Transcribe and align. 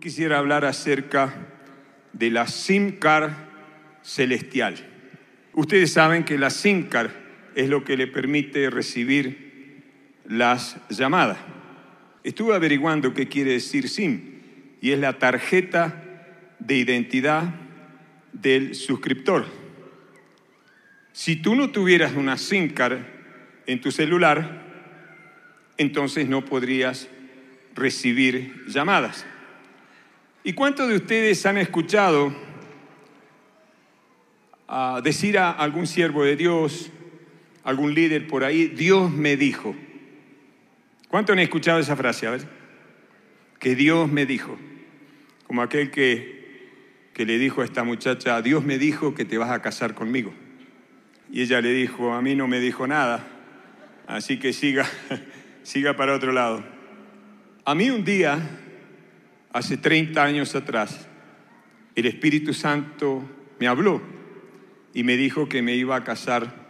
Quisiera 0.00 0.38
hablar 0.38 0.64
acerca 0.64 1.34
de 2.12 2.30
la 2.30 2.46
SIM 2.46 2.92
card 2.98 3.32
celestial. 4.02 4.76
Ustedes 5.52 5.92
saben 5.92 6.24
que 6.24 6.38
la 6.38 6.50
SIM 6.50 6.84
card 6.88 7.10
es 7.54 7.68
lo 7.68 7.84
que 7.84 7.96
le 7.96 8.06
permite 8.06 8.70
recibir 8.70 9.82
las 10.26 10.76
llamadas. 10.90 11.38
Estuve 12.24 12.54
averiguando 12.54 13.14
qué 13.14 13.28
quiere 13.28 13.52
decir 13.52 13.88
SIM 13.88 14.20
y 14.80 14.92
es 14.92 14.98
la 14.98 15.14
tarjeta 15.14 16.02
de 16.58 16.76
identidad 16.76 17.54
del 18.32 18.74
suscriptor. 18.74 19.46
Si 21.12 21.36
tú 21.36 21.54
no 21.54 21.70
tuvieras 21.70 22.12
una 22.14 22.36
SIM 22.36 22.70
card 22.70 22.98
en 23.66 23.80
tu 23.80 23.90
celular, 23.90 24.64
entonces 25.78 26.28
no 26.28 26.44
podrías 26.44 27.08
recibir 27.74 28.64
llamadas. 28.66 29.24
¿Y 30.46 30.52
cuántos 30.52 30.88
de 30.88 30.94
ustedes 30.94 31.44
han 31.44 31.58
escuchado 31.58 32.32
a 34.68 35.00
decir 35.02 35.38
a 35.38 35.50
algún 35.50 35.88
siervo 35.88 36.22
de 36.22 36.36
Dios, 36.36 36.92
algún 37.64 37.94
líder 37.94 38.28
por 38.28 38.44
ahí, 38.44 38.68
Dios 38.68 39.10
me 39.10 39.36
dijo? 39.36 39.74
¿Cuántos 41.08 41.32
han 41.32 41.40
escuchado 41.40 41.80
esa 41.80 41.96
frase? 41.96 42.28
Que 43.58 43.74
Dios 43.74 44.08
me 44.08 44.24
dijo. 44.24 44.56
Como 45.48 45.62
aquel 45.62 45.90
que, 45.90 47.10
que 47.12 47.26
le 47.26 47.38
dijo 47.38 47.62
a 47.62 47.64
esta 47.64 47.82
muchacha, 47.82 48.40
Dios 48.40 48.64
me 48.64 48.78
dijo 48.78 49.16
que 49.16 49.24
te 49.24 49.38
vas 49.38 49.50
a 49.50 49.60
casar 49.62 49.94
conmigo. 49.94 50.32
Y 51.28 51.42
ella 51.42 51.60
le 51.60 51.72
dijo, 51.72 52.12
a 52.12 52.22
mí 52.22 52.36
no 52.36 52.46
me 52.46 52.60
dijo 52.60 52.86
nada, 52.86 53.26
así 54.06 54.38
que 54.38 54.52
siga, 54.52 54.86
siga 55.64 55.96
para 55.96 56.14
otro 56.14 56.30
lado. 56.30 56.62
A 57.64 57.74
mí 57.74 57.90
un 57.90 58.04
día, 58.04 58.38
hace 59.52 59.76
30 59.76 60.22
años 60.22 60.54
atrás, 60.54 61.08
el 61.94 62.06
Espíritu 62.06 62.52
Santo 62.52 63.22
me 63.58 63.66
habló 63.66 64.02
y 64.92 65.02
me 65.02 65.16
dijo 65.16 65.48
que 65.48 65.62
me 65.62 65.74
iba 65.74 65.96
a 65.96 66.04
casar 66.04 66.66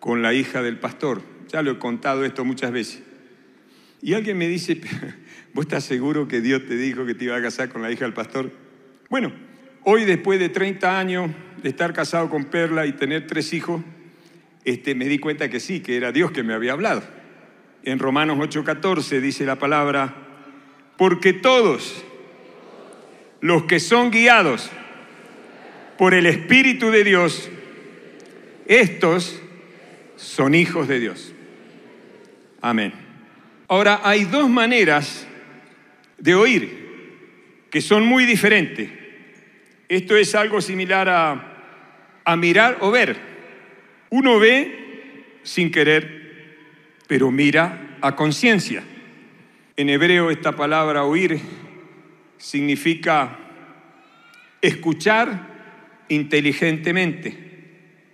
con 0.00 0.22
la 0.22 0.32
hija 0.32 0.62
del 0.62 0.78
pastor. 0.78 1.22
Ya 1.48 1.62
lo 1.62 1.72
he 1.72 1.78
contado 1.78 2.24
esto 2.24 2.44
muchas 2.44 2.72
veces. 2.72 3.02
Y 4.02 4.14
alguien 4.14 4.38
me 4.38 4.48
dice, 4.48 4.80
¿vos 5.54 5.64
estás 5.64 5.84
seguro 5.84 6.26
que 6.26 6.40
Dios 6.40 6.66
te 6.66 6.76
dijo 6.76 7.04
que 7.04 7.14
te 7.14 7.24
iba 7.24 7.36
a 7.36 7.42
casar 7.42 7.68
con 7.68 7.82
la 7.82 7.90
hija 7.90 8.04
del 8.04 8.14
pastor? 8.14 8.50
Bueno, 9.08 9.32
hoy 9.84 10.04
después 10.04 10.38
de 10.40 10.48
30 10.48 10.98
años 10.98 11.30
de 11.62 11.68
estar 11.68 11.92
casado 11.92 12.30
con 12.30 12.46
Perla 12.46 12.86
y 12.86 12.92
tener 12.92 13.26
tres 13.26 13.52
hijos, 13.52 13.82
este, 14.64 14.94
me 14.94 15.06
di 15.06 15.18
cuenta 15.18 15.48
que 15.48 15.60
sí, 15.60 15.80
que 15.80 15.96
era 15.96 16.12
Dios 16.12 16.30
que 16.30 16.42
me 16.42 16.54
había 16.54 16.72
hablado. 16.72 17.02
En 17.82 17.98
Romanos 17.98 18.38
8:14 18.38 19.20
dice 19.20 19.44
la 19.44 19.58
palabra, 19.58 20.14
porque 20.96 21.32
todos 21.32 22.04
los 23.40 23.64
que 23.64 23.80
son 23.80 24.10
guiados 24.10 24.70
por 25.98 26.14
el 26.14 26.26
Espíritu 26.26 26.90
de 26.90 27.04
Dios, 27.04 27.50
estos 28.66 29.40
son 30.16 30.54
hijos 30.54 30.88
de 30.88 31.00
Dios. 31.00 31.32
Amén. 32.60 32.92
Ahora, 33.68 34.00
hay 34.04 34.24
dos 34.24 34.48
maneras 34.48 35.26
de 36.18 36.34
oír 36.34 37.66
que 37.70 37.80
son 37.80 38.04
muy 38.04 38.26
diferentes. 38.26 38.90
Esto 39.88 40.16
es 40.16 40.34
algo 40.34 40.60
similar 40.60 41.08
a, 41.08 41.50
a 42.24 42.36
mirar 42.36 42.78
o 42.80 42.90
ver. 42.90 43.16
Uno 44.10 44.38
ve 44.38 45.34
sin 45.42 45.70
querer, 45.70 46.56
pero 47.06 47.30
mira 47.30 47.96
a 48.00 48.14
conciencia. 48.14 48.82
En 49.76 49.88
hebreo 49.88 50.30
esta 50.30 50.54
palabra 50.54 51.04
oír 51.04 51.40
significa 52.40 53.36
escuchar 54.60 56.06
inteligentemente. 56.08 57.50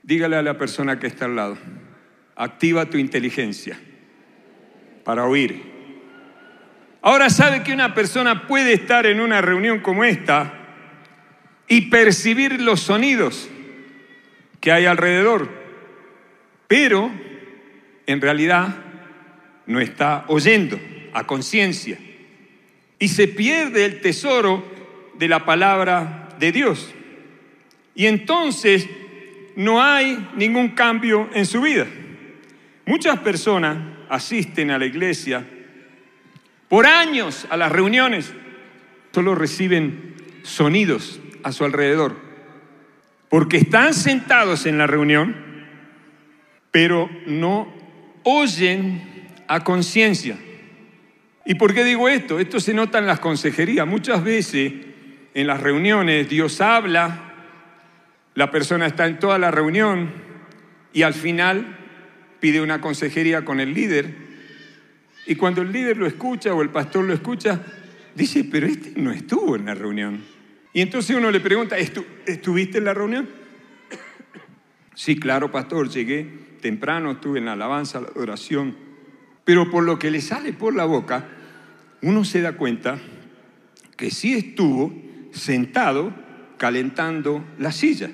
Dígale 0.02 0.36
a 0.36 0.42
la 0.42 0.58
persona 0.58 0.98
que 0.98 1.06
está 1.06 1.24
al 1.24 1.36
lado, 1.36 1.56
activa 2.34 2.90
tu 2.90 2.98
inteligencia 2.98 3.78
para 5.04 5.24
oír. 5.24 5.62
Ahora 7.02 7.30
sabe 7.30 7.62
que 7.62 7.72
una 7.72 7.94
persona 7.94 8.46
puede 8.48 8.72
estar 8.72 9.06
en 9.06 9.20
una 9.20 9.40
reunión 9.40 9.78
como 9.78 10.04
esta 10.04 10.52
y 11.68 11.82
percibir 11.82 12.60
los 12.60 12.80
sonidos 12.80 13.48
que 14.60 14.72
hay 14.72 14.86
alrededor, 14.86 15.48
pero 16.66 17.12
en 18.06 18.20
realidad 18.20 18.76
no 19.66 19.80
está 19.80 20.24
oyendo 20.28 20.80
a 21.12 21.26
conciencia 21.26 21.98
y 22.98 23.08
se 23.08 23.28
pierde 23.28 23.84
el 23.84 24.00
tesoro 24.00 24.64
de 25.18 25.28
la 25.28 25.44
palabra 25.44 26.28
de 26.38 26.52
Dios. 26.52 26.92
Y 27.94 28.06
entonces 28.06 28.88
no 29.56 29.82
hay 29.82 30.28
ningún 30.36 30.70
cambio 30.70 31.28
en 31.32 31.46
su 31.46 31.60
vida. 31.62 31.86
Muchas 32.84 33.18
personas 33.20 33.78
asisten 34.08 34.70
a 34.70 34.78
la 34.78 34.86
iglesia 34.86 35.44
por 36.68 36.86
años 36.86 37.46
a 37.50 37.56
las 37.56 37.70
reuniones, 37.70 38.32
solo 39.12 39.34
reciben 39.34 40.14
sonidos 40.42 41.20
a 41.42 41.52
su 41.52 41.64
alrededor, 41.64 42.16
porque 43.28 43.56
están 43.56 43.94
sentados 43.94 44.66
en 44.66 44.78
la 44.78 44.86
reunión, 44.86 45.36
pero 46.70 47.08
no 47.26 47.72
oyen 48.24 49.30
a 49.46 49.62
conciencia. 49.62 50.36
¿Y 51.48 51.54
por 51.54 51.72
qué 51.72 51.84
digo 51.84 52.08
esto? 52.08 52.40
Esto 52.40 52.58
se 52.58 52.74
nota 52.74 52.98
en 52.98 53.06
las 53.06 53.20
consejerías. 53.20 53.86
Muchas 53.86 54.22
veces 54.24 54.72
en 55.32 55.46
las 55.46 55.60
reuniones 55.60 56.28
Dios 56.28 56.60
habla, 56.60 57.34
la 58.34 58.50
persona 58.50 58.86
está 58.86 59.06
en 59.06 59.20
toda 59.20 59.38
la 59.38 59.52
reunión 59.52 60.10
y 60.92 61.02
al 61.02 61.14
final 61.14 61.78
pide 62.40 62.60
una 62.60 62.80
consejería 62.80 63.44
con 63.44 63.60
el 63.60 63.74
líder. 63.74 64.12
Y 65.24 65.36
cuando 65.36 65.62
el 65.62 65.70
líder 65.70 65.96
lo 65.96 66.06
escucha 66.06 66.52
o 66.52 66.62
el 66.62 66.70
pastor 66.70 67.04
lo 67.04 67.14
escucha, 67.14 67.60
dice, 68.16 68.42
pero 68.42 68.66
este 68.66 69.00
no 69.00 69.12
estuvo 69.12 69.54
en 69.54 69.66
la 69.66 69.74
reunión. 69.74 70.24
Y 70.72 70.80
entonces 70.80 71.14
uno 71.14 71.30
le 71.30 71.38
pregunta, 71.38 71.76
¿estuviste 71.78 72.78
en 72.78 72.84
la 72.84 72.92
reunión? 72.92 73.28
sí, 74.94 75.16
claro, 75.16 75.52
pastor, 75.52 75.88
llegué 75.90 76.26
temprano, 76.60 77.12
estuve 77.12 77.38
en 77.38 77.44
la 77.44 77.52
alabanza, 77.52 78.00
la 78.00 78.08
adoración. 78.08 78.76
Pero 79.44 79.70
por 79.70 79.84
lo 79.84 79.96
que 79.96 80.10
le 80.10 80.20
sale 80.20 80.52
por 80.52 80.74
la 80.74 80.84
boca, 80.86 81.35
uno 82.06 82.24
se 82.24 82.40
da 82.40 82.52
cuenta 82.52 83.00
que 83.96 84.12
sí 84.12 84.34
estuvo 84.34 84.94
sentado 85.32 86.14
calentando 86.56 87.44
la 87.58 87.72
silla, 87.72 88.08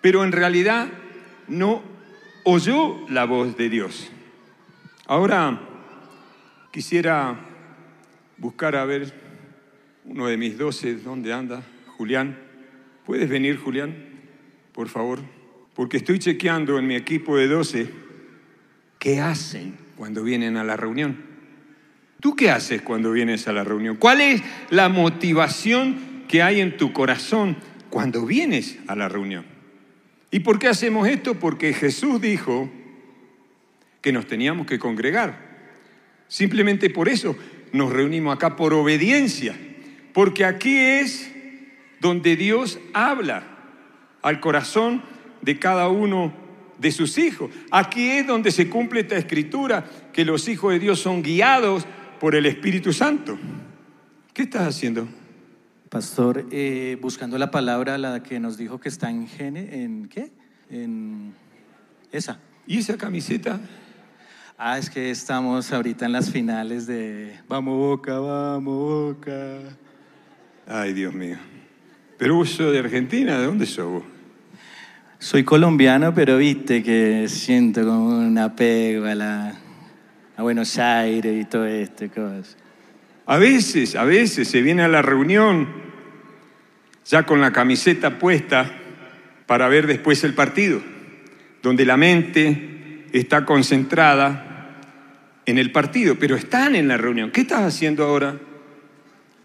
pero 0.00 0.22
en 0.22 0.30
realidad 0.30 0.86
no 1.48 1.82
oyó 2.44 3.08
la 3.08 3.24
voz 3.24 3.56
de 3.56 3.68
Dios. 3.68 4.08
Ahora 5.06 5.62
quisiera 6.70 7.40
buscar 8.38 8.76
a 8.76 8.84
ver 8.84 9.12
uno 10.04 10.28
de 10.28 10.36
mis 10.36 10.56
doce, 10.56 10.94
¿dónde 10.94 11.32
anda? 11.32 11.64
Julián. 11.96 12.38
¿Puedes 13.04 13.28
venir, 13.28 13.58
Julián? 13.58 13.96
Por 14.72 14.88
favor. 14.88 15.18
Porque 15.74 15.96
estoy 15.96 16.20
chequeando 16.20 16.78
en 16.78 16.86
mi 16.86 16.94
equipo 16.94 17.36
de 17.36 17.48
doce 17.48 17.90
qué 19.00 19.20
hacen 19.20 19.76
cuando 19.96 20.22
vienen 20.22 20.56
a 20.56 20.62
la 20.62 20.76
reunión. 20.76 21.33
¿Tú 22.24 22.34
qué 22.34 22.48
haces 22.48 22.80
cuando 22.80 23.12
vienes 23.12 23.48
a 23.48 23.52
la 23.52 23.64
reunión? 23.64 23.96
¿Cuál 23.96 24.22
es 24.22 24.42
la 24.70 24.88
motivación 24.88 26.24
que 26.26 26.42
hay 26.42 26.62
en 26.62 26.78
tu 26.78 26.90
corazón 26.94 27.54
cuando 27.90 28.24
vienes 28.24 28.78
a 28.86 28.96
la 28.96 29.10
reunión? 29.10 29.44
¿Y 30.30 30.40
por 30.40 30.58
qué 30.58 30.68
hacemos 30.68 31.06
esto? 31.06 31.34
Porque 31.34 31.74
Jesús 31.74 32.22
dijo 32.22 32.70
que 34.00 34.10
nos 34.10 34.26
teníamos 34.26 34.66
que 34.66 34.78
congregar. 34.78 35.38
Simplemente 36.26 36.88
por 36.88 37.10
eso 37.10 37.36
nos 37.72 37.92
reunimos 37.92 38.34
acá, 38.34 38.56
por 38.56 38.72
obediencia. 38.72 39.54
Porque 40.14 40.46
aquí 40.46 40.78
es 40.78 41.30
donde 42.00 42.36
Dios 42.36 42.78
habla 42.94 43.42
al 44.22 44.40
corazón 44.40 45.02
de 45.42 45.58
cada 45.58 45.90
uno 45.90 46.32
de 46.78 46.90
sus 46.90 47.18
hijos. 47.18 47.50
Aquí 47.70 48.12
es 48.12 48.26
donde 48.26 48.50
se 48.50 48.70
cumple 48.70 49.00
esta 49.00 49.18
escritura, 49.18 49.84
que 50.14 50.24
los 50.24 50.48
hijos 50.48 50.72
de 50.72 50.78
Dios 50.78 51.00
son 51.00 51.22
guiados 51.22 51.86
por 52.24 52.34
el 52.34 52.46
Espíritu 52.46 52.90
Santo. 52.90 53.38
¿Qué 54.32 54.44
estás 54.44 54.66
haciendo? 54.66 55.06
Pastor, 55.90 56.46
eh, 56.50 56.96
buscando 57.02 57.36
la 57.36 57.50
palabra, 57.50 57.98
la 57.98 58.22
que 58.22 58.40
nos 58.40 58.56
dijo 58.56 58.80
que 58.80 58.88
está 58.88 59.10
en 59.10 59.28
gene, 59.28 59.82
¿en 59.82 60.08
qué? 60.08 60.32
En 60.70 61.34
esa. 62.10 62.40
¿Y 62.66 62.78
esa 62.78 62.96
camiseta? 62.96 63.60
Ah, 64.56 64.78
es 64.78 64.88
que 64.88 65.10
estamos 65.10 65.70
ahorita 65.70 66.06
en 66.06 66.12
las 66.12 66.30
finales 66.30 66.86
de 66.86 67.40
Vamos 67.46 67.76
Boca, 67.76 68.18
vamos 68.18 68.74
Boca. 68.74 69.58
Ay, 70.66 70.94
Dios 70.94 71.12
mío. 71.12 71.36
Pero 72.16 72.36
vos 72.36 72.48
sos 72.48 72.72
de 72.72 72.78
Argentina, 72.78 73.38
¿de 73.38 73.44
dónde 73.44 73.66
sos 73.66 73.92
vos? 73.92 74.04
Soy 75.18 75.44
colombiano, 75.44 76.14
pero 76.14 76.38
viste 76.38 76.82
que 76.82 77.28
siento 77.28 77.84
como 77.84 78.16
un 78.16 78.38
apego 78.38 79.04
a 79.04 79.14
la, 79.14 79.58
a 80.36 80.42
Buenos 80.42 80.78
Aires 80.78 81.42
y 81.42 81.44
todo 81.44 81.66
esto. 81.66 82.06
Cosas. 82.08 82.56
A 83.26 83.38
veces, 83.38 83.96
a 83.96 84.04
veces 84.04 84.48
se 84.48 84.62
viene 84.62 84.82
a 84.82 84.88
la 84.88 85.02
reunión 85.02 85.68
ya 87.06 87.24
con 87.24 87.40
la 87.40 87.52
camiseta 87.52 88.18
puesta 88.18 88.70
para 89.46 89.68
ver 89.68 89.86
después 89.86 90.24
el 90.24 90.34
partido, 90.34 90.80
donde 91.62 91.84
la 91.84 91.96
mente 91.96 93.06
está 93.12 93.44
concentrada 93.44 94.80
en 95.46 95.58
el 95.58 95.70
partido, 95.72 96.16
pero 96.18 96.36
están 96.36 96.74
en 96.74 96.88
la 96.88 96.96
reunión. 96.96 97.30
¿Qué 97.30 97.42
estás 97.42 97.62
haciendo 97.62 98.04
ahora? 98.04 98.38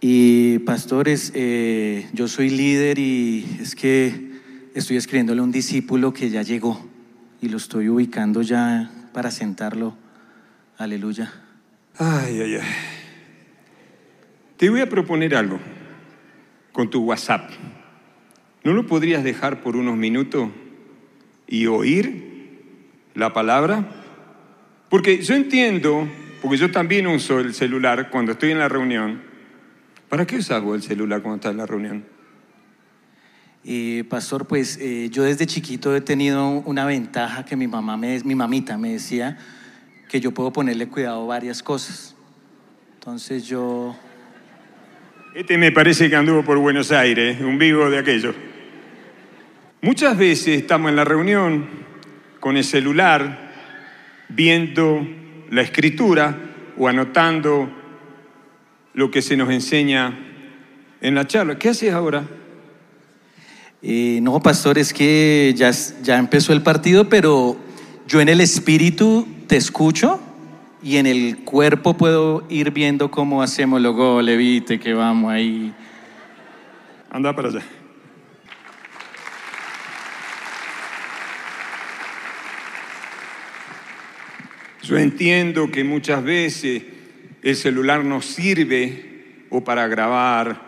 Y 0.02 0.60
pastores, 0.60 1.32
eh, 1.36 2.08
yo 2.14 2.28
soy 2.30 2.50
líder 2.50 3.00
y 3.00 3.46
es 3.62 3.76
que 3.76 4.30
estoy 4.74 4.96
escribiéndole 4.96 5.42
a 5.42 5.44
un 5.44 5.52
discípulo 5.52 6.14
que 6.14 6.30
ya 6.30 6.42
llegó 6.42 6.88
y 7.42 7.50
lo 7.50 7.58
estoy 7.58 7.90
ubicando 7.90 8.42
ya 8.42 8.90
para 9.14 9.30
sentarlo. 9.30 9.96
Aleluya. 10.80 11.30
Ay, 11.98 12.40
ay, 12.40 12.56
ay. 12.56 12.68
Te 14.56 14.70
voy 14.70 14.80
a 14.80 14.88
proponer 14.88 15.36
algo 15.36 15.60
con 16.72 16.90
tu 16.90 17.04
WhatsApp. 17.04 17.52
¿No 18.64 18.72
lo 18.72 18.88
podrías 18.88 19.22
dejar 19.22 19.60
por 19.60 19.76
unos 19.76 19.98
minutos 19.98 20.50
y 21.48 21.66
oír 21.66 22.62
la 23.14 23.34
palabra? 23.34 23.90
Porque 24.88 25.22
yo 25.22 25.36
entiendo, 25.36 26.08
porque 26.42 26.56
yo 26.56 26.72
también 26.72 27.08
uso 27.08 27.42
el 27.42 27.54
celular 27.54 28.10
cuando 28.10 28.32
estoy 28.32 28.52
en 28.52 28.60
la 28.60 28.70
reunión. 28.70 29.22
¿Para 30.08 30.26
qué 30.26 30.38
usas 30.38 30.64
el 30.64 30.82
celular 30.82 31.22
cuando 31.22 31.36
estás 31.36 31.52
en 31.52 31.58
la 31.58 31.66
reunión? 31.66 32.06
Eh, 33.66 34.06
pastor, 34.10 34.48
pues 34.48 34.78
eh, 34.80 35.10
yo 35.12 35.24
desde 35.24 35.46
chiquito 35.46 35.94
he 35.94 36.00
tenido 36.00 36.48
una 36.48 36.86
ventaja 36.86 37.44
que 37.44 37.58
mi 37.58 37.68
mamá 37.68 37.98
me, 37.98 38.24
mi 38.24 38.36
mamita 38.36 38.78
me 38.78 38.94
decía 38.94 39.38
que 40.10 40.20
yo 40.20 40.32
puedo 40.32 40.52
ponerle 40.52 40.88
cuidado 40.88 41.24
a 41.24 41.28
varias 41.28 41.62
cosas. 41.62 42.16
Entonces 42.96 43.46
yo 43.46 43.96
Este 45.36 45.58
me 45.58 45.72
parece 45.72 46.10
que 46.10 46.16
anduvo 46.16 46.44
por 46.44 46.58
Buenos 46.58 46.92
Aires, 46.92 47.40
un 47.40 47.60
vivo 47.60 47.90
de 47.90 48.00
aquello. 48.00 48.34
Muchas 49.82 50.18
veces 50.18 50.62
estamos 50.62 50.90
en 50.90 50.96
la 50.96 51.06
reunión 51.06 51.70
con 52.40 52.58
el 52.58 52.64
celular 52.64 53.52
viendo 54.30 55.08
la 55.52 55.62
escritura 55.62 56.36
o 56.78 56.88
anotando 56.88 57.70
lo 58.94 59.12
que 59.12 59.22
se 59.22 59.38
nos 59.38 59.50
enseña 59.52 60.18
en 61.02 61.16
la 61.16 61.28
charla. 61.28 61.60
¿Qué 61.60 61.70
haces 61.70 61.94
ahora? 61.94 62.28
Eh, 63.82 64.20
no, 64.22 64.42
pastor, 64.42 64.80
es 64.80 64.92
que 64.92 65.54
ya, 65.56 65.72
ya 66.02 66.18
empezó 66.18 66.52
el 66.52 66.64
partido, 66.64 67.08
pero 67.08 67.56
yo 68.08 68.20
en 68.20 68.28
el 68.28 68.42
espíritu 68.42 69.28
te 69.50 69.58
escucho 69.58 70.22
y 70.84 70.98
en 70.98 71.08
el 71.08 71.40
cuerpo 71.40 71.98
puedo 71.98 72.46
ir 72.50 72.70
viendo 72.70 73.10
cómo 73.10 73.42
hacemos 73.42 73.82
los 73.82 73.96
goles, 73.96 74.38
viste, 74.38 74.80
que 74.80 74.94
vamos 74.94 75.32
ahí. 75.32 75.74
Anda 77.10 77.36
para 77.36 77.50
allá. 77.50 77.64
Yo 84.84 84.98
entiendo 85.00 85.72
que 85.72 85.84
muchas 85.84 86.24
veces 86.24 86.84
el 87.42 87.56
celular 87.56 88.06
nos 88.06 88.28
sirve 88.28 89.46
o 89.50 89.64
para 89.64 89.88
grabar 89.88 90.62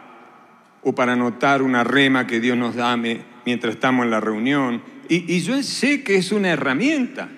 o 0.81 0.95
para 0.95 1.13
anotar 1.13 1.61
una 1.61 1.83
rema 1.83 2.25
que 2.25 2.39
Dios 2.39 2.57
nos 2.57 2.73
da 2.73 2.97
mientras 2.97 3.75
estamos 3.75 4.05
en 4.05 4.11
la 4.11 4.21
reunión. 4.21 4.81
Y 5.07 5.39
yo 5.41 5.61
sé 5.61 6.03
que 6.03 6.15
es 6.15 6.31
una 6.31 6.49
herramienta, 6.49 7.29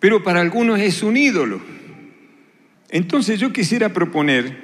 pero 0.00 0.22
para 0.22 0.40
algunos 0.40 0.78
es 0.80 1.02
un 1.02 1.16
ídolo. 1.16 1.60
Entonces 2.90 3.38
yo 3.40 3.52
quisiera 3.52 3.92
proponer, 3.92 4.56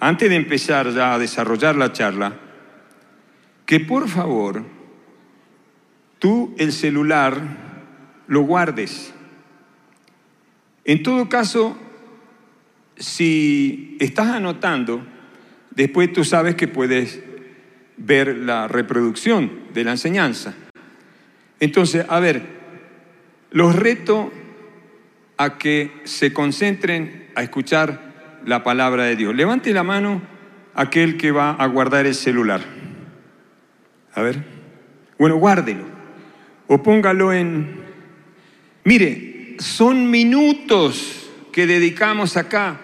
antes 0.00 0.28
de 0.28 0.36
empezar 0.36 0.92
ya 0.92 1.14
a 1.14 1.18
desarrollar 1.18 1.76
la 1.76 1.92
charla, 1.92 2.38
que 3.66 3.80
por 3.80 4.08
favor 4.08 4.64
tú 6.18 6.54
el 6.58 6.72
celular 6.72 7.40
lo 8.26 8.42
guardes. 8.42 9.12
En 10.84 11.02
todo 11.02 11.28
caso, 11.28 11.76
si 12.96 13.96
estás 14.00 14.28
anotando, 14.28 15.04
después 15.70 16.12
tú 16.12 16.24
sabes 16.24 16.54
que 16.54 16.68
puedes 16.68 17.22
ver 17.98 18.36
la 18.38 18.68
reproducción 18.68 19.50
de 19.74 19.84
la 19.84 19.90
enseñanza. 19.90 20.54
Entonces, 21.60 22.06
a 22.08 22.20
ver, 22.20 22.42
los 23.50 23.74
reto 23.76 24.32
a 25.38 25.56
que 25.56 25.92
se 26.04 26.32
concentren 26.32 27.28
a 27.34 27.42
escuchar 27.42 28.40
la 28.44 28.62
palabra 28.62 29.04
de 29.04 29.16
Dios. 29.16 29.34
Levante 29.34 29.72
la 29.72 29.84
mano 29.84 30.20
aquel 30.74 31.16
que 31.16 31.30
va 31.30 31.52
a 31.52 31.66
guardar 31.66 32.06
el 32.06 32.14
celular. 32.14 32.60
A 34.14 34.22
ver. 34.22 34.44
Bueno, 35.18 35.36
guárdelo. 35.36 35.84
O 36.66 36.82
póngalo 36.82 37.32
en... 37.32 37.78
Mire, 38.84 39.56
son 39.58 40.10
minutos 40.10 41.30
que 41.52 41.66
dedicamos 41.66 42.36
acá 42.36 42.80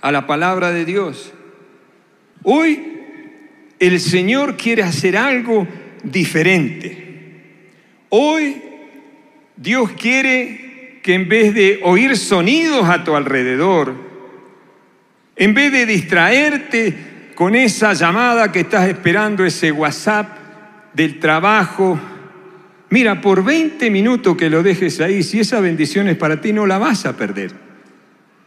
a 0.00 0.12
la 0.12 0.26
palabra 0.26 0.70
de 0.72 0.84
Dios. 0.84 1.32
Hoy 2.42 2.94
el 3.78 4.00
Señor 4.00 4.56
quiere 4.56 4.82
hacer 4.82 5.16
algo 5.16 5.66
diferente. 6.02 7.72
Hoy 8.10 8.62
Dios 9.56 9.90
quiere 9.92 10.73
que 11.04 11.12
en 11.12 11.28
vez 11.28 11.52
de 11.52 11.80
oír 11.82 12.16
sonidos 12.16 12.88
a 12.88 13.04
tu 13.04 13.14
alrededor, 13.14 13.94
en 15.36 15.52
vez 15.52 15.70
de 15.70 15.84
distraerte 15.84 16.94
con 17.34 17.54
esa 17.54 17.92
llamada 17.92 18.50
que 18.50 18.60
estás 18.60 18.88
esperando, 18.88 19.44
ese 19.44 19.70
WhatsApp 19.70 20.34
del 20.94 21.20
trabajo, 21.20 22.00
mira, 22.88 23.20
por 23.20 23.44
20 23.44 23.90
minutos 23.90 24.34
que 24.34 24.48
lo 24.48 24.62
dejes 24.62 24.98
ahí, 25.02 25.22
si 25.22 25.40
esa 25.40 25.60
bendición 25.60 26.08
es 26.08 26.16
para 26.16 26.40
ti, 26.40 26.54
no 26.54 26.64
la 26.66 26.78
vas 26.78 27.04
a 27.04 27.14
perder. 27.14 27.52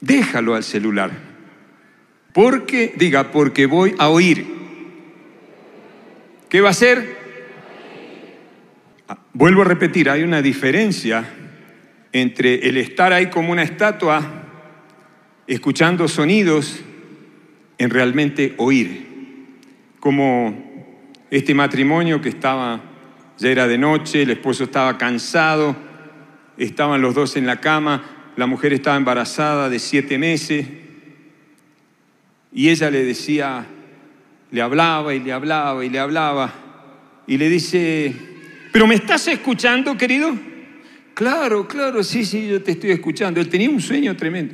Déjalo 0.02 0.56
al 0.56 0.64
celular. 0.64 1.12
Porque, 2.34 2.92
diga, 2.98 3.32
porque 3.32 3.68
voy 3.68 3.94
a 4.00 4.10
oír. 4.10 4.48
¿Qué 6.50 6.62
va 6.62 6.70
a 6.70 6.72
hacer? 6.72 7.18
Ah, 9.08 9.20
Vuelvo 9.34 9.62
a 9.62 9.66
repetir, 9.66 10.10
hay 10.10 10.24
una 10.24 10.42
diferencia 10.42 11.37
entre 12.22 12.68
el 12.68 12.78
estar 12.78 13.14
ahí 13.14 13.28
como 13.28 13.52
una 13.52 13.64
estatua, 13.64 14.22
escuchando 15.46 16.08
sonidos, 16.08 16.80
en 17.78 17.90
realmente 17.90 18.54
oír. 18.58 19.06
Como 20.00 20.96
este 21.30 21.54
matrimonio 21.54 22.22
que 22.22 22.30
estaba, 22.30 22.82
ya 23.38 23.50
era 23.50 23.68
de 23.68 23.78
noche, 23.78 24.24
el 24.24 24.32
esposo 24.32 24.64
estaba 24.64 24.98
cansado, 24.98 25.76
estaban 26.58 27.02
los 27.02 27.14
dos 27.14 27.36
en 27.38 27.46
la 27.46 27.60
cama, 27.60 28.04
la 28.36 28.48
mujer 28.48 28.74
estaba 28.74 28.98
embarazada 28.98 29.70
de 29.70 29.80
siete 29.80 30.18
meses, 30.18 30.66
y 32.52 32.70
ella 32.70 32.90
le 32.90 33.04
decía, 33.04 33.66
le 34.52 34.62
hablaba 34.62 35.14
y 35.14 35.20
le 35.20 35.34
hablaba 35.34 35.86
y 35.86 35.90
le 35.90 36.00
hablaba, 36.00 36.54
y 37.28 37.38
le 37.38 37.50
dice, 37.50 38.16
¿pero 38.72 38.88
me 38.88 38.96
estás 38.96 39.28
escuchando, 39.28 39.98
querido? 39.98 40.57
Claro, 41.18 41.68
claro, 41.68 42.04
sí, 42.04 42.24
sí, 42.24 42.48
yo 42.48 42.62
te 42.62 42.74
estoy 42.74 42.92
escuchando. 42.92 43.42
Él 43.42 43.50
tenía 43.50 43.72
un 43.72 43.82
sueño 43.82 44.16
tremendo. 44.16 44.54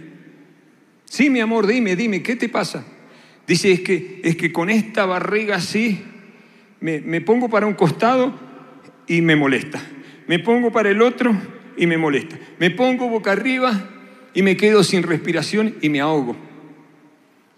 Sí, 1.04 1.30
mi 1.30 1.42
amor, 1.42 1.68
dime, 1.68 1.98
dime, 1.98 2.24
¿qué 2.24 2.38
te 2.38 2.48
pasa? 2.48 2.86
Dice, 3.46 3.74
es 3.74 3.82
que, 3.82 4.22
es 4.24 4.38
que 4.38 4.54
con 4.54 4.70
esta 4.70 5.06
barriga 5.06 5.58
así, 5.58 6.00
me, 6.80 7.02
me 7.02 7.20
pongo 7.20 7.50
para 7.50 7.68
un 7.68 7.74
costado 7.74 8.34
y 9.08 9.20
me 9.20 9.36
molesta. 9.36 9.86
Me 10.26 10.40
pongo 10.40 10.72
para 10.72 10.90
el 10.90 11.02
otro 11.02 11.36
y 11.76 11.86
me 11.86 11.98
molesta. 11.98 12.40
Me 12.60 12.72
pongo 12.72 13.10
boca 13.10 13.34
arriba 13.34 13.90
y 14.34 14.42
me 14.42 14.56
quedo 14.56 14.86
sin 14.86 15.04
respiración 15.04 15.76
y 15.82 15.90
me 15.90 16.00
ahogo. 16.00 16.38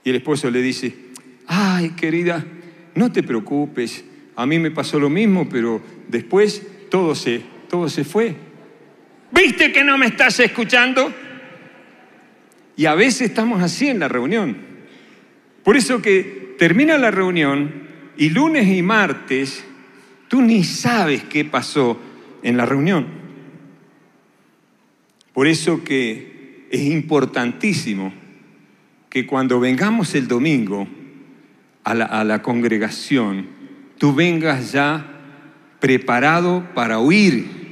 Y 0.03 0.09
el 0.09 0.15
esposo 0.15 0.49
le 0.49 0.63
dice, 0.63 0.95
ay, 1.45 1.91
querida, 1.91 2.43
no 2.95 3.11
te 3.11 3.21
preocupes, 3.21 4.03
a 4.35 4.47
mí 4.47 4.57
me 4.57 4.71
pasó 4.71 4.99
lo 4.99 5.11
mismo, 5.11 5.47
pero 5.47 5.79
después 6.07 6.63
todo 6.89 7.13
se, 7.13 7.43
todo 7.69 7.87
se 7.87 8.03
fue. 8.03 8.44
¿Viste 9.31 9.71
que 9.71 9.83
no 9.83 9.97
me 9.97 10.07
estás 10.07 10.39
escuchando? 10.39 11.13
Y 12.77 12.85
a 12.85 12.95
veces 12.95 13.29
estamos 13.29 13.61
así 13.61 13.87
en 13.87 13.99
la 13.99 14.07
reunión. 14.07 14.57
Por 15.63 15.77
eso 15.77 16.01
que 16.01 16.55
termina 16.57 16.97
la 16.97 17.11
reunión 17.11 17.85
y 18.17 18.29
lunes 18.29 18.67
y 18.67 18.81
martes 18.81 19.65
tú 20.27 20.41
ni 20.41 20.63
sabes 20.63 21.23
qué 21.23 21.45
pasó 21.45 21.99
en 22.43 22.57
la 22.57 22.65
reunión. 22.65 23.07
Por 25.33 25.47
eso 25.47 25.83
que 25.83 26.67
es 26.71 26.81
importantísimo 26.81 28.13
que 29.09 29.25
cuando 29.25 29.59
vengamos 29.59 30.15
el 30.15 30.27
domingo 30.27 30.87
a 31.83 31.93
la, 31.93 32.05
a 32.05 32.23
la 32.23 32.41
congregación, 32.41 33.47
tú 33.97 34.13
vengas 34.13 34.71
ya 34.71 35.05
preparado 35.79 36.67
para 36.73 36.99
oír. 36.99 37.64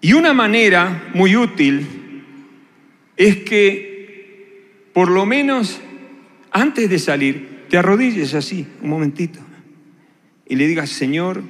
Y 0.00 0.12
una 0.12 0.32
manera 0.32 1.10
muy 1.14 1.36
útil 1.36 1.86
es 3.16 3.38
que 3.38 3.88
por 4.92 5.10
lo 5.10 5.26
menos 5.26 5.80
antes 6.50 6.88
de 6.88 6.98
salir, 6.98 7.66
te 7.68 7.76
arrodilles 7.76 8.34
así, 8.34 8.66
un 8.82 8.90
momentito, 8.90 9.40
y 10.48 10.56
le 10.56 10.66
digas, 10.66 10.90
Señor, 10.90 11.42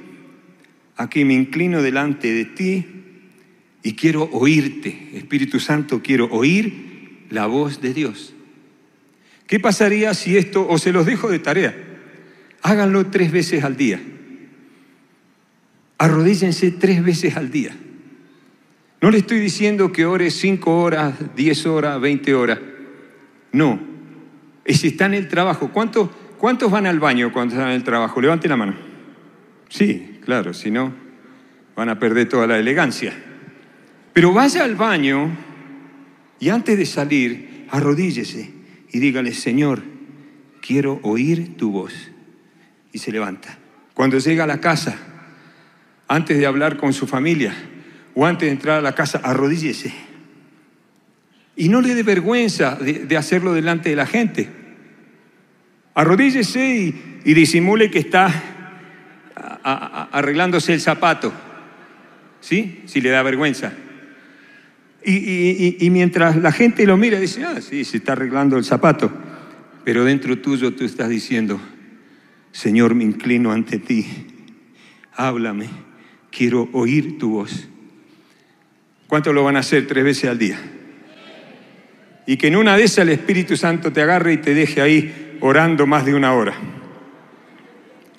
aquí 0.97 1.23
me 1.23 1.33
inclino 1.33 1.81
delante 1.81 2.33
de 2.33 2.45
ti 2.45 2.85
y 3.81 3.93
quiero 3.93 4.29
oírte, 4.33 5.09
Espíritu 5.13 5.59
Santo, 5.59 6.01
quiero 6.03 6.25
oír 6.25 7.25
la 7.29 7.45
voz 7.45 7.81
de 7.81 7.93
Dios. 7.93 8.33
¿Qué 9.47 9.59
pasaría 9.59 10.13
si 10.13 10.37
esto, 10.37 10.67
o 10.67 10.77
se 10.77 10.91
los 10.91 11.05
dejo 11.05 11.29
de 11.29 11.39
tarea, 11.39 11.75
háganlo 12.61 13.07
tres 13.07 13.31
veces 13.31 13.63
al 13.63 13.77
día? 13.77 14.01
Arrodíllense 15.97 16.71
tres 16.71 17.03
veces 17.03 17.35
al 17.35 17.49
día. 17.49 17.75
No 19.01 19.11
le 19.11 19.19
estoy 19.19 19.39
diciendo 19.39 19.91
que 19.91 20.05
ore 20.05 20.29
cinco 20.29 20.81
horas, 20.81 21.13
diez 21.35 21.65
horas, 21.65 21.99
veinte 22.01 22.33
horas. 22.33 22.59
No. 23.53 23.79
Es 24.65 24.81
si 24.81 24.87
está 24.87 25.05
en 25.05 25.13
el 25.13 25.27
trabajo. 25.27 25.69
¿Cuántos, 25.71 26.09
¿Cuántos 26.37 26.69
van 26.69 26.85
al 26.85 26.99
baño 26.99 27.31
cuando 27.31 27.55
están 27.55 27.69
en 27.69 27.75
el 27.75 27.83
trabajo? 27.83 28.19
Levante 28.19 28.49
la 28.49 28.57
mano. 28.57 28.75
Sí, 29.69 30.19
claro, 30.23 30.53
si 30.53 30.69
no, 30.69 30.93
van 31.75 31.89
a 31.89 31.97
perder 31.97 32.27
toda 32.27 32.45
la 32.45 32.57
elegancia. 32.57 33.13
Pero 34.11 34.33
vaya 34.33 34.65
al 34.65 34.75
baño 34.75 35.29
y 36.39 36.49
antes 36.49 36.77
de 36.77 36.85
salir, 36.85 37.67
arrodíllese 37.69 38.51
y 38.91 38.99
dígale, 38.99 39.33
Señor, 39.33 39.81
quiero 40.61 40.99
oír 41.03 41.55
tu 41.55 41.71
voz. 41.71 41.93
Y 42.91 42.97
se 42.97 43.11
levanta. 43.11 43.57
Cuando 43.93 44.17
llega 44.17 44.43
a 44.43 44.47
la 44.47 44.59
casa, 44.59 44.97
antes 46.07 46.37
de 46.37 46.45
hablar 46.45 46.77
con 46.77 46.91
su 46.91 47.07
familia 47.07 47.53
o 48.19 48.25
antes 48.25 48.47
de 48.47 48.51
entrar 48.51 48.79
a 48.79 48.81
la 48.81 48.93
casa, 48.93 49.21
arrodíllese. 49.23 49.93
Y 51.55 51.69
no 51.69 51.79
le 51.79 51.95
dé 51.95 52.03
vergüenza 52.03 52.75
de, 52.75 53.15
hacerlo 53.15 53.53
delante 53.53 53.91
de 53.91 53.95
la 53.95 54.05
gente. 54.05 54.49
Arrodíllese 55.93 56.75
y, 56.75 57.21
y 57.23 57.33
disimule 57.33 57.89
que 57.89 57.99
está 57.99 58.29
arreglándose 59.63 60.73
el 60.73 60.81
zapato. 60.81 61.31
¿Sí? 62.41 62.81
Si 62.87 62.99
le 62.99 63.09
da 63.09 63.23
vergüenza. 63.23 63.71
Y, 65.05 65.87
mientras 65.89 66.35
la 66.35 66.51
gente 66.51 66.85
lo 66.85 66.97
mira, 66.97 67.21
dice, 67.21 67.45
ah, 67.45 67.61
sí, 67.61 67.85
se 67.85 67.97
está 67.97 68.11
arreglando 68.11 68.57
el 68.57 68.65
zapato. 68.65 69.13
Pero 69.85 70.03
dentro 70.03 70.37
tuyo 70.39 70.73
tú 70.73 70.83
estás 70.83 71.07
diciendo, 71.07 71.57
Señor, 72.51 72.95
me 72.95 73.05
inclino 73.05 73.53
ante 73.53 73.79
ti. 73.79 74.05
Háblame, 75.13 75.69
quiero 76.29 76.67
oír 76.73 77.17
tu 77.17 77.29
voz. 77.29 77.69
¿Cuánto 79.09 79.33
lo 79.33 79.43
van 79.43 79.55
a 79.55 79.61
hacer 79.61 79.87
tres 79.87 80.03
veces 80.03 80.29
al 80.29 80.37
día? 80.37 80.59
Y 82.27 82.37
que 82.37 82.45
en 82.45 82.55
una 82.55 82.77
de 82.77 82.83
esas 82.83 82.99
el 82.99 83.09
Espíritu 83.09 83.57
Santo 83.57 83.91
te 83.91 84.03
agarre 84.03 84.33
y 84.33 84.37
te 84.37 84.53
deje 84.53 84.81
ahí 84.81 85.35
orando 85.39 85.87
más 85.87 86.05
de 86.05 86.13
una 86.13 86.31
hora. 86.33 86.53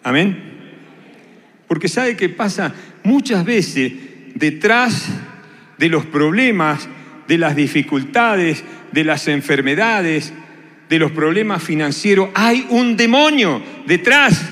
Amén. 0.03 0.37
Porque 1.69 1.87
sabe 1.87 2.17
que 2.17 2.29
pasa 2.29 2.75
muchas 3.05 3.45
veces 3.45 3.93
detrás 4.35 5.07
de 5.79 5.89
los 5.89 6.07
problemas, 6.07 6.89
de 7.29 7.39
las 7.39 7.55
dificultades, 7.55 8.65
de 8.91 9.05
las 9.05 9.29
enfermedades, 9.29 10.33
de 10.89 10.99
los 10.99 11.13
problemas 11.13 11.63
financieros, 11.63 12.31
hay 12.35 12.67
un 12.69 12.97
demonio 12.97 13.63
detrás. 13.87 14.45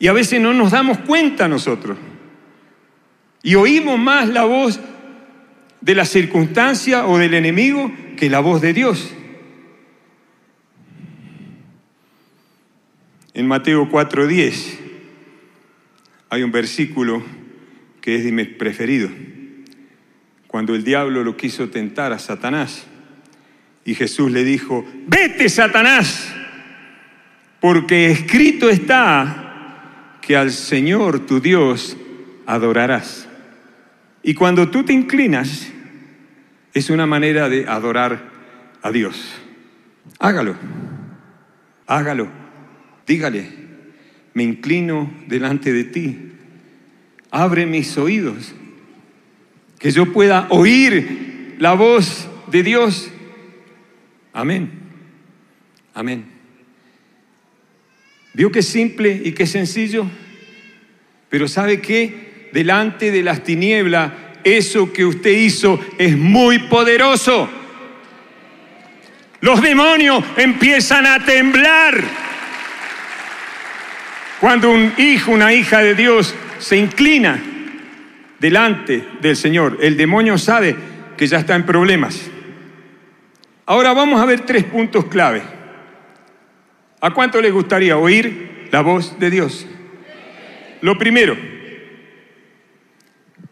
Y 0.00 0.08
a 0.08 0.12
veces 0.12 0.40
no 0.40 0.52
nos 0.52 0.72
damos 0.72 0.98
cuenta 0.98 1.46
nosotros. 1.46 1.96
Y 3.42 3.54
oímos 3.54 3.98
más 3.98 4.28
la 4.28 4.44
voz 4.44 4.80
de 5.80 5.94
la 5.94 6.04
circunstancia 6.04 7.06
o 7.06 7.18
del 7.18 7.34
enemigo 7.34 7.90
que 8.16 8.28
la 8.28 8.40
voz 8.40 8.60
de 8.60 8.72
Dios. 8.72 9.10
En 13.32 13.46
Mateo 13.46 13.88
4:10 13.88 14.78
hay 16.28 16.42
un 16.42 16.52
versículo 16.52 17.22
que 18.00 18.16
es 18.16 18.24
de 18.24 18.32
mis 18.32 18.48
preferidos. 18.48 19.10
Cuando 20.46 20.74
el 20.74 20.84
diablo 20.84 21.22
lo 21.24 21.36
quiso 21.36 21.70
tentar 21.70 22.12
a 22.12 22.18
Satanás 22.18 22.86
y 23.84 23.94
Jesús 23.94 24.30
le 24.30 24.44
dijo, 24.44 24.84
vete 25.06 25.48
Satanás, 25.48 26.34
porque 27.60 28.10
escrito 28.10 28.68
está 28.68 30.18
que 30.20 30.36
al 30.36 30.50
Señor 30.50 31.24
tu 31.26 31.40
Dios 31.40 31.96
adorarás. 32.46 33.29
Y 34.22 34.34
cuando 34.34 34.70
tú 34.70 34.84
te 34.84 34.92
inclinas, 34.92 35.68
es 36.72 36.90
una 36.90 37.06
manera 37.06 37.48
de 37.48 37.66
adorar 37.66 38.30
a 38.82 38.90
Dios. 38.90 39.34
Hágalo, 40.18 40.56
hágalo, 41.86 42.28
dígale, 43.06 43.48
me 44.34 44.42
inclino 44.42 45.10
delante 45.26 45.72
de 45.72 45.84
ti 45.84 46.30
abre 47.30 47.66
mis 47.66 47.96
oídos, 47.96 48.52
que 49.78 49.90
yo 49.90 50.12
pueda 50.12 50.46
oír 50.50 51.56
la 51.58 51.74
voz 51.74 52.28
de 52.50 52.62
Dios. 52.62 53.10
Amén. 54.32 54.70
Amén. 55.94 56.24
¿Vio 58.34 58.50
que 58.50 58.62
simple 58.62 59.20
y 59.24 59.32
qué 59.32 59.46
sencillo? 59.46 60.06
Pero 61.28 61.48
¿sabe 61.48 61.80
qué? 61.80 62.29
Delante 62.52 63.10
de 63.10 63.22
las 63.22 63.42
tinieblas, 63.44 64.12
eso 64.44 64.92
que 64.92 65.04
usted 65.04 65.30
hizo 65.30 65.78
es 65.98 66.16
muy 66.16 66.58
poderoso. 66.58 67.48
Los 69.40 69.62
demonios 69.62 70.22
empiezan 70.36 71.06
a 71.06 71.24
temblar. 71.24 72.02
Cuando 74.40 74.70
un 74.70 74.92
hijo, 74.98 75.32
una 75.32 75.52
hija 75.52 75.78
de 75.78 75.94
Dios 75.94 76.34
se 76.58 76.76
inclina 76.76 77.42
delante 78.38 79.04
del 79.20 79.36
Señor, 79.36 79.78
el 79.80 79.96
demonio 79.96 80.38
sabe 80.38 80.74
que 81.16 81.26
ya 81.26 81.38
está 81.38 81.54
en 81.54 81.66
problemas. 81.66 82.30
Ahora 83.66 83.92
vamos 83.92 84.20
a 84.20 84.26
ver 84.26 84.40
tres 84.40 84.64
puntos 84.64 85.04
clave. 85.06 85.42
¿A 87.00 87.10
cuánto 87.10 87.40
les 87.40 87.52
gustaría 87.52 87.96
oír 87.96 88.68
la 88.72 88.80
voz 88.80 89.18
de 89.18 89.30
Dios? 89.30 89.66
Lo 90.80 90.98
primero, 90.98 91.36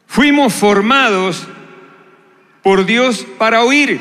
fuimos 0.09 0.55
formados 0.55 1.47
por 2.63 2.85
Dios 2.85 3.25
para 3.39 3.63
oír. 3.63 4.01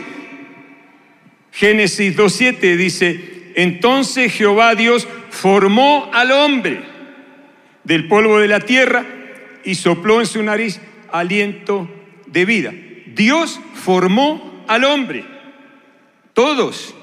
Génesis 1.51 2.17
2.7 2.17 2.75
dice, 2.77 3.51
entonces 3.55 4.33
Jehová 4.33 4.73
Dios 4.73 5.07
formó 5.29 6.09
al 6.13 6.31
hombre 6.31 6.81
del 7.83 8.07
polvo 8.07 8.39
de 8.39 8.47
la 8.47 8.61
tierra 8.61 9.05
y 9.63 9.75
sopló 9.75 10.19
en 10.19 10.25
su 10.25 10.41
nariz 10.41 10.81
aliento 11.11 11.89
de 12.25 12.45
vida. 12.45 12.73
Dios 13.07 13.59
formó 13.73 14.63
al 14.67 14.85
hombre. 14.85 15.25
Todos 16.33 16.95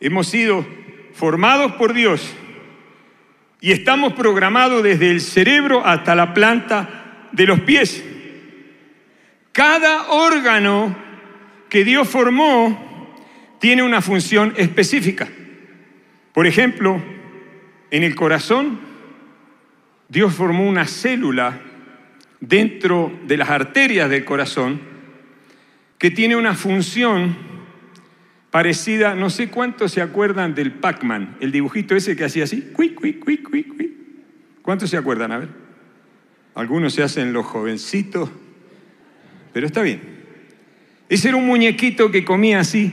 hemos 0.00 0.26
sido 0.28 0.66
formados 1.14 1.72
por 1.72 1.94
Dios 1.94 2.34
y 3.60 3.72
estamos 3.72 4.12
programados 4.14 4.82
desde 4.82 5.10
el 5.10 5.20
cerebro 5.20 5.86
hasta 5.86 6.14
la 6.14 6.34
planta 6.34 6.99
de 7.32 7.46
los 7.46 7.60
pies. 7.60 8.04
Cada 9.52 10.10
órgano 10.10 10.96
que 11.68 11.84
Dios 11.84 12.08
formó 12.08 13.16
tiene 13.58 13.82
una 13.82 14.00
función 14.00 14.54
específica. 14.56 15.28
Por 16.32 16.46
ejemplo, 16.46 17.02
en 17.90 18.02
el 18.02 18.14
corazón 18.14 18.80
Dios 20.08 20.34
formó 20.34 20.68
una 20.68 20.86
célula 20.86 21.60
dentro 22.40 23.12
de 23.26 23.36
las 23.36 23.50
arterias 23.50 24.10
del 24.10 24.24
corazón 24.24 24.80
que 25.98 26.10
tiene 26.10 26.34
una 26.34 26.54
función 26.54 27.36
parecida, 28.50 29.14
no 29.14 29.30
sé 29.30 29.48
cuántos 29.48 29.92
se 29.92 30.02
acuerdan 30.02 30.54
del 30.54 30.72
Pac-Man, 30.72 31.36
el 31.40 31.52
dibujito 31.52 31.94
ese 31.94 32.16
que 32.16 32.24
hacía 32.24 32.44
así, 32.44 32.72
¿Cuántos 34.62 34.90
se 34.90 34.96
acuerdan? 34.96 35.32
A 35.32 35.38
ver. 35.38 35.59
Algunos 36.54 36.94
se 36.94 37.02
hacen 37.02 37.32
los 37.32 37.46
jovencitos, 37.46 38.30
pero 39.52 39.66
está 39.66 39.82
bien. 39.82 40.00
Ese 41.08 41.28
era 41.28 41.36
un 41.36 41.46
muñequito 41.46 42.10
que 42.10 42.24
comía 42.24 42.60
así. 42.60 42.92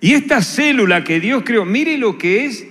Y 0.00 0.14
esta 0.14 0.42
célula 0.42 1.04
que 1.04 1.20
Dios 1.20 1.42
creó, 1.44 1.64
mire 1.64 1.96
lo 1.98 2.18
que 2.18 2.44
es 2.44 2.66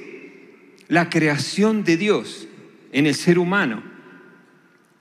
la 0.88 1.10
creación 1.10 1.84
de 1.84 1.98
Dios 1.98 2.48
en 2.92 3.08
el 3.08 3.16
ser 3.16 3.40
humano. 3.40 3.84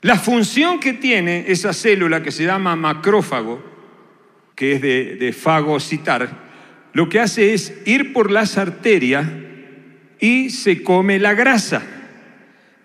La 0.03 0.17
función 0.17 0.81
que 0.81 0.93
tiene 0.93 1.45
esa 1.49 1.73
célula 1.73 2.23
que 2.23 2.31
se 2.31 2.45
llama 2.45 2.77
macrófago, 2.77 3.63
que 4.55 4.73
es 4.73 4.81
de, 4.81 5.17
de 5.17 5.33
fagocitar, 5.33 6.51
lo 6.93 7.09
que 7.09 7.21
hace 7.21 7.55
es 7.55 7.75
ir 7.87 8.13
por 8.13 8.31
las 8.31 8.59
arterias 8.59 9.27
y 10.19 10.51
se 10.51 10.83
come 10.83 11.19
la 11.19 11.35
grasa 11.35 11.83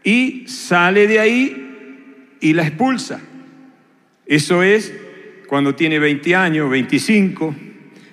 y 0.03 0.47
sale 0.47 1.07
de 1.07 1.19
ahí 1.19 1.64
y 2.39 2.53
la 2.53 2.67
expulsa. 2.67 3.19
Eso 4.25 4.63
es 4.63 4.93
cuando 5.47 5.75
tiene 5.75 5.99
20 5.99 6.35
años, 6.35 6.69
25, 6.69 7.55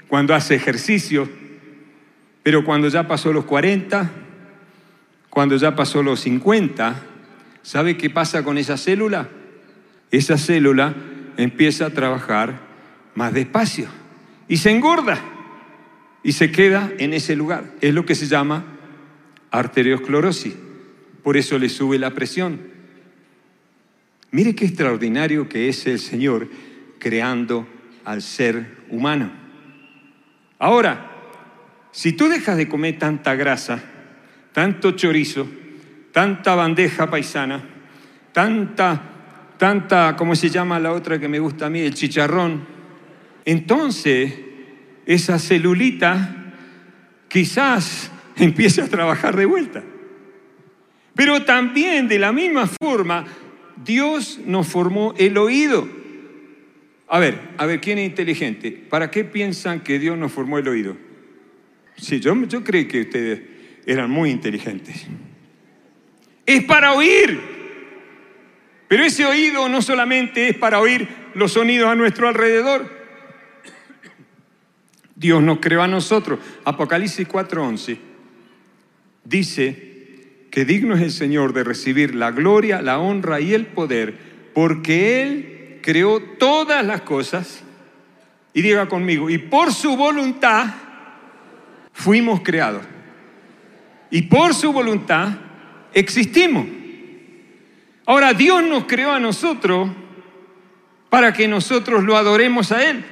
cuando 0.09 0.35
hace 0.35 0.55
ejercicio. 0.55 1.29
Pero 2.43 2.65
cuando 2.65 2.89
ya 2.89 3.07
pasó 3.07 3.33
los 3.33 3.45
40, 3.45 4.11
cuando 5.31 5.57
ya 5.57 5.75
pasó 5.75 6.03
los 6.03 6.21
50, 6.21 7.03
¿sabe 7.63 7.97
qué 7.97 8.11
pasa 8.11 8.45
con 8.45 8.59
esa 8.59 8.77
célula? 8.77 9.29
Esa 10.11 10.37
célula 10.37 10.95
empieza 11.37 11.87
a 11.87 11.91
trabajar 11.91 12.61
más 13.15 13.33
despacio 13.33 13.89
y 14.49 14.59
se 14.59 14.71
engorda 14.71 15.19
y 16.23 16.33
se 16.33 16.53
queda 16.53 16.93
en 16.99 17.15
ese 17.15 17.37
lugar. 17.37 17.65
Es 17.81 17.95
lo 17.95 18.05
que 18.05 18.15
se 18.15 18.27
llama 18.27 18.65
arteriosclerosis. 19.51 20.55
Por 21.23 21.37
eso 21.37 21.59
le 21.59 21.69
sube 21.69 21.99
la 21.99 22.11
presión. 22.11 22.72
Mire 24.33 24.55
qué 24.55 24.65
extraordinario 24.65 25.47
que 25.47 25.69
es 25.69 25.87
el 25.87 25.99
Señor 25.99 26.49
creando 26.99 27.69
al 28.05 28.23
ser 28.23 28.79
humano. 28.89 29.31
Ahora, 30.59 31.11
si 31.91 32.15
tú 32.15 32.29
dejas 32.29 32.57
de 32.57 32.67
comer 32.67 32.99
tanta 32.99 33.35
grasa, 33.35 33.83
tanto 34.53 34.93
chorizo, 34.93 35.47
tanta 36.13 36.55
bandeja 36.55 37.11
paisana, 37.11 37.63
tanta, 38.33 39.03
tanta, 39.59 40.17
¿cómo 40.17 40.35
se 40.35 40.49
llama 40.49 40.81
la 40.81 40.93
otra 40.93 41.19
que 41.19 41.29
me 41.29 41.39
gusta 41.39 41.67
a 41.67 41.71
mí? 41.71 41.81
El 41.81 41.93
chicharrón. 41.93 42.67
Entonces, 43.45 44.33
esa 45.05 45.39
celulita 45.39 46.55
quizás 47.29 48.11
empiece 48.37 48.81
a 48.81 48.89
trabajar 48.89 49.37
de 49.37 49.45
vuelta. 49.45 49.83
Pero 51.15 51.45
también 51.45 52.09
de 52.09 52.19
la 52.19 52.33
misma 52.33 52.67
forma, 52.81 53.27
Dios 53.85 54.41
nos 54.45 54.69
formó 54.69 55.15
el 55.19 55.37
oído. 55.39 55.89
A 57.09 57.19
ver, 57.19 57.39
a 57.59 57.67
ver, 57.67 57.81
¿quién 57.81 57.99
es 57.99 58.09
inteligente? 58.09 58.71
¿Para 58.71 59.11
qué 59.11 59.25
piensan 59.25 59.81
que 59.81 59.99
Dios 59.99 60.17
nos 60.17 60.33
formó 60.33 60.59
el 60.59 60.69
oído? 60.69 60.97
Sí, 61.97 62.21
yo, 62.21 62.35
yo 62.47 62.65
creo 62.65 62.89
que 62.89 63.03
ustedes 63.03 63.41
eran 63.87 64.11
muy 64.11 64.31
inteligentes. 64.31 65.07
Es 66.47 66.65
para 66.65 66.95
oír. 66.95 67.41
Pero 68.89 69.05
ese 69.05 69.25
oído 69.25 69.69
no 69.69 69.81
solamente 69.83 70.49
es 70.49 70.57
para 70.57 70.81
oír 70.81 71.09
los 71.35 71.53
sonidos 71.53 71.89
a 71.89 71.95
nuestro 71.95 72.29
alrededor. 72.29 73.03
Dios 75.15 75.43
nos 75.43 75.61
creó 75.61 75.83
a 75.83 75.89
nosotros. 75.89 76.41
Apocalipsis 76.65 77.29
4:11 77.29 77.99
dice 79.25 79.92
que 80.53 80.67
digno 80.67 80.95
es 80.95 81.01
el 81.01 81.11
Señor 81.11 81.55
de 81.55 81.65
recibir 81.65 82.15
la 82.15 82.31
gloria, 82.31 82.83
la 82.83 82.99
honra 82.99 83.41
y 83.41 83.55
el 83.55 83.65
poder, 83.65 84.15
porque 84.53 85.23
Él 85.23 85.79
creó 85.83 86.21
todas 86.21 86.85
las 86.85 87.01
cosas. 87.01 87.65
Y 88.53 88.61
diga 88.61 88.87
conmigo, 88.87 89.31
y 89.31 89.39
por 89.39 89.73
su 89.73 89.97
voluntad 89.97 90.67
fuimos 91.95 92.43
creados. 92.43 92.83
Y 94.11 94.23
por 94.23 94.53
su 94.53 94.75
voluntad 94.75 95.31
existimos. 95.95 96.67
Ahora 98.05 98.35
Dios 98.35 98.63
nos 98.63 98.85
creó 98.85 99.13
a 99.13 99.21
nosotros 99.21 99.89
para 101.09 101.33
que 101.33 101.49
nosotros 101.49 102.05
lo 102.05 102.15
adoremos 102.15 102.73
a 102.73 102.85
Él, 102.91 103.03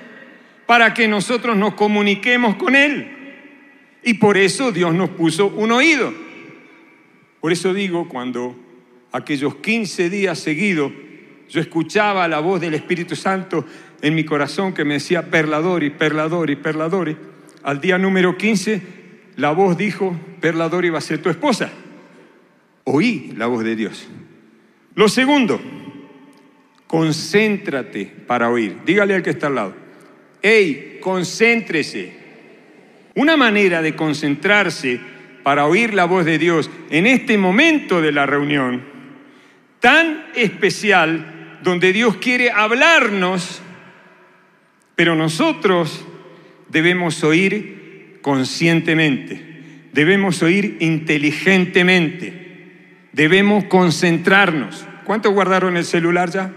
para 0.66 0.92
que 0.92 1.08
nosotros 1.08 1.56
nos 1.56 1.72
comuniquemos 1.72 2.56
con 2.56 2.76
Él. 2.76 3.16
Y 4.02 4.14
por 4.14 4.36
eso 4.36 4.72
Dios 4.72 4.92
nos 4.92 5.08
puso 5.08 5.46
un 5.46 5.72
oído. 5.72 6.29
Por 7.40 7.52
eso 7.52 7.72
digo, 7.72 8.08
cuando 8.08 8.56
aquellos 9.12 9.56
15 9.56 10.10
días 10.10 10.38
seguidos 10.38 10.92
yo 11.48 11.60
escuchaba 11.60 12.28
la 12.28 12.38
voz 12.38 12.60
del 12.60 12.74
Espíritu 12.74 13.16
Santo 13.16 13.64
en 14.02 14.14
mi 14.14 14.24
corazón 14.24 14.72
que 14.72 14.84
me 14.84 14.94
decía 14.94 15.30
perladori, 15.30 15.90
perladori, 15.90 16.56
perladori, 16.56 17.16
al 17.64 17.80
día 17.80 17.98
número 17.98 18.36
15 18.36 18.82
la 19.36 19.50
voz 19.52 19.76
dijo, 19.76 20.16
perladori 20.40 20.90
va 20.90 20.98
a 20.98 21.02
ser 21.02 21.20
tu 21.20 21.28
esposa. 21.28 21.70
Oí 22.84 23.32
la 23.36 23.46
voz 23.46 23.64
de 23.64 23.74
Dios. 23.74 24.06
Lo 24.94 25.08
segundo, 25.08 25.60
concéntrate 26.86 28.04
para 28.26 28.50
oír. 28.50 28.78
Dígale 28.84 29.14
al 29.14 29.22
que 29.22 29.30
está 29.30 29.46
al 29.48 29.54
lado, 29.54 29.74
hey, 30.42 30.98
concéntrese. 31.00 32.20
Una 33.14 33.36
manera 33.36 33.82
de 33.82 33.96
concentrarse 33.96 35.00
para 35.42 35.66
oír 35.66 35.94
la 35.94 36.04
voz 36.04 36.24
de 36.24 36.38
Dios 36.38 36.70
en 36.90 37.06
este 37.06 37.38
momento 37.38 38.00
de 38.00 38.12
la 38.12 38.26
reunión 38.26 38.82
tan 39.80 40.26
especial 40.34 41.58
donde 41.62 41.92
Dios 41.92 42.16
quiere 42.16 42.50
hablarnos, 42.50 43.62
pero 44.94 45.16
nosotros 45.16 46.06
debemos 46.68 47.24
oír 47.24 48.18
conscientemente, 48.22 49.88
debemos 49.92 50.42
oír 50.42 50.76
inteligentemente, 50.80 52.98
debemos 53.12 53.64
concentrarnos. 53.64 54.86
¿Cuántos 55.04 55.32
guardaron 55.32 55.76
el 55.76 55.84
celular 55.84 56.30
ya? 56.30 56.52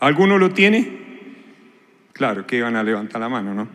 ¿Alguno 0.00 0.38
lo 0.38 0.50
tiene? 0.50 0.98
Claro, 2.12 2.46
que 2.46 2.62
van 2.62 2.76
a 2.76 2.82
levantar 2.82 3.20
la 3.20 3.28
mano, 3.28 3.54
¿no? 3.54 3.68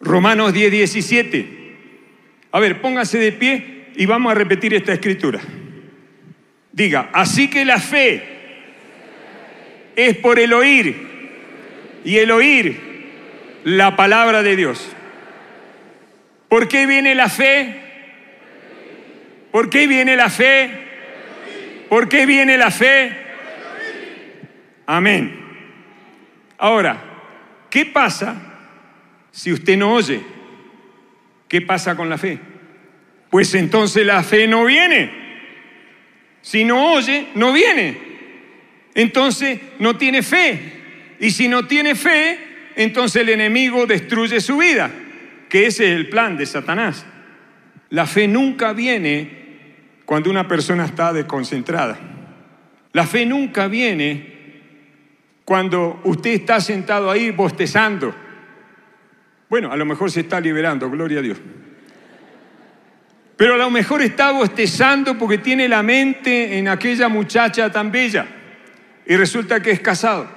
Romanos 0.00 0.52
10, 0.52 0.70
17. 0.70 1.63
A 2.54 2.60
ver, 2.60 2.80
póngase 2.80 3.18
de 3.18 3.32
pie 3.32 3.86
y 3.96 4.06
vamos 4.06 4.30
a 4.30 4.36
repetir 4.36 4.74
esta 4.74 4.92
escritura. 4.92 5.40
Diga, 6.70 7.10
así 7.12 7.50
que 7.50 7.64
la 7.64 7.80
fe 7.80 8.22
es 9.96 10.16
por 10.18 10.38
el 10.38 10.52
oír 10.52 10.94
y 12.04 12.16
el 12.16 12.30
oír 12.30 12.80
la 13.64 13.96
palabra 13.96 14.44
de 14.44 14.54
Dios. 14.54 14.88
¿Por 16.48 16.68
qué 16.68 16.86
viene 16.86 17.16
la 17.16 17.28
fe? 17.28 17.74
¿Por 19.50 19.68
qué 19.68 19.88
viene 19.88 20.14
la 20.14 20.30
fe? 20.30 20.70
¿Por 21.88 22.08
qué 22.08 22.24
viene 22.24 22.56
la 22.56 22.70
fe? 22.70 23.16
Amén. 24.86 25.40
Ahora, 26.58 27.02
¿qué 27.68 27.84
pasa 27.84 28.36
si 29.32 29.52
usted 29.52 29.76
no 29.76 29.94
oye? 29.94 30.33
¿Qué 31.48 31.60
pasa 31.60 31.96
con 31.96 32.08
la 32.08 32.18
fe? 32.18 32.38
Pues 33.30 33.54
entonces 33.54 34.06
la 34.06 34.22
fe 34.22 34.46
no 34.46 34.64
viene. 34.64 35.10
Si 36.40 36.64
no 36.64 36.92
oye, 36.92 37.28
no 37.34 37.52
viene. 37.52 37.98
Entonces 38.94 39.60
no 39.78 39.96
tiene 39.96 40.22
fe. 40.22 41.16
Y 41.20 41.30
si 41.30 41.48
no 41.48 41.66
tiene 41.66 41.94
fe, 41.94 42.38
entonces 42.76 43.22
el 43.22 43.30
enemigo 43.30 43.86
destruye 43.86 44.40
su 44.40 44.58
vida, 44.58 44.90
que 45.48 45.66
ese 45.66 45.84
es 45.84 45.96
el 45.96 46.08
plan 46.08 46.36
de 46.36 46.46
Satanás. 46.46 47.06
La 47.90 48.06
fe 48.06 48.26
nunca 48.28 48.72
viene 48.72 49.44
cuando 50.04 50.30
una 50.30 50.46
persona 50.46 50.84
está 50.84 51.12
desconcentrada. 51.12 51.98
La 52.92 53.06
fe 53.06 53.26
nunca 53.26 53.68
viene 53.68 54.34
cuando 55.44 56.00
usted 56.04 56.30
está 56.30 56.60
sentado 56.60 57.10
ahí 57.10 57.30
bostezando 57.30 58.14
bueno, 59.48 59.70
a 59.70 59.76
lo 59.76 59.84
mejor 59.84 60.10
se 60.10 60.20
está 60.20 60.40
liberando, 60.40 60.90
gloria 60.90 61.18
a 61.18 61.22
Dios. 61.22 61.38
Pero 63.36 63.54
a 63.54 63.58
lo 63.58 63.70
mejor 63.70 64.02
está 64.02 64.30
bostezando 64.30 65.18
porque 65.18 65.38
tiene 65.38 65.68
la 65.68 65.82
mente 65.82 66.58
en 66.58 66.68
aquella 66.68 67.08
muchacha 67.08 67.70
tan 67.70 67.90
bella 67.90 68.26
y 69.06 69.16
resulta 69.16 69.60
que 69.60 69.72
es 69.72 69.80
casado. 69.80 70.28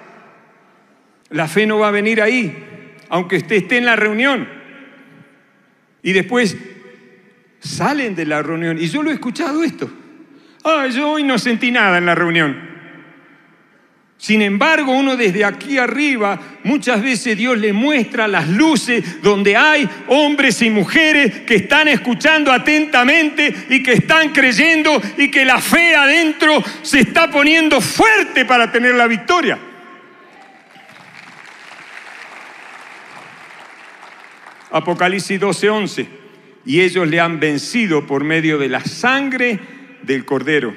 La 1.29 1.47
fe 1.47 1.67
no 1.67 1.79
va 1.79 1.89
a 1.89 1.91
venir 1.91 2.21
ahí, 2.21 2.95
aunque 3.09 3.37
usted 3.37 3.57
esté 3.57 3.77
en 3.77 3.85
la 3.85 3.95
reunión. 3.95 4.47
Y 6.01 6.13
después 6.13 6.57
salen 7.59 8.15
de 8.15 8.25
la 8.25 8.41
reunión. 8.41 8.77
Y 8.79 8.87
yo 8.87 9.03
lo 9.03 9.11
he 9.11 9.13
escuchado 9.13 9.63
esto. 9.63 9.91
Ah, 10.63 10.87
yo 10.87 11.11
hoy 11.11 11.23
no 11.23 11.37
sentí 11.37 11.71
nada 11.71 11.97
en 11.97 12.05
la 12.05 12.15
reunión. 12.15 12.76
Sin 14.17 14.41
embargo, 14.41 14.93
uno 14.93 15.15
desde 15.15 15.45
aquí 15.45 15.77
arriba, 15.77 16.39
muchas 16.63 17.03
veces 17.03 17.37
Dios 17.37 17.57
le 17.57 17.71
muestra 17.71 18.27
las 18.27 18.49
luces 18.49 19.21
donde 19.21 19.55
hay 19.55 19.87
hombres 20.07 20.59
y 20.63 20.71
mujeres 20.71 21.41
que 21.41 21.55
están 21.55 21.87
escuchando 21.87 22.51
atentamente 22.51 23.53
y 23.69 23.83
que 23.83 23.93
están 23.93 24.29
creyendo 24.33 24.99
y 25.17 25.29
que 25.29 25.45
la 25.45 25.59
fe 25.59 25.95
adentro 25.95 26.63
se 26.81 27.01
está 27.01 27.29
poniendo 27.29 27.79
fuerte 27.79 28.43
para 28.45 28.71
tener 28.71 28.95
la 28.95 29.05
victoria. 29.05 29.59
Apocalipsis 34.71 35.39
12:11. 35.39 36.07
Y 36.65 36.81
ellos 36.81 37.07
le 37.07 37.19
han 37.19 37.39
vencido 37.39 38.05
por 38.07 38.23
medio 38.23 38.57
de 38.57 38.67
la 38.67 38.83
sangre 38.83 39.59
del 40.01 40.25
cordero. 40.25 40.75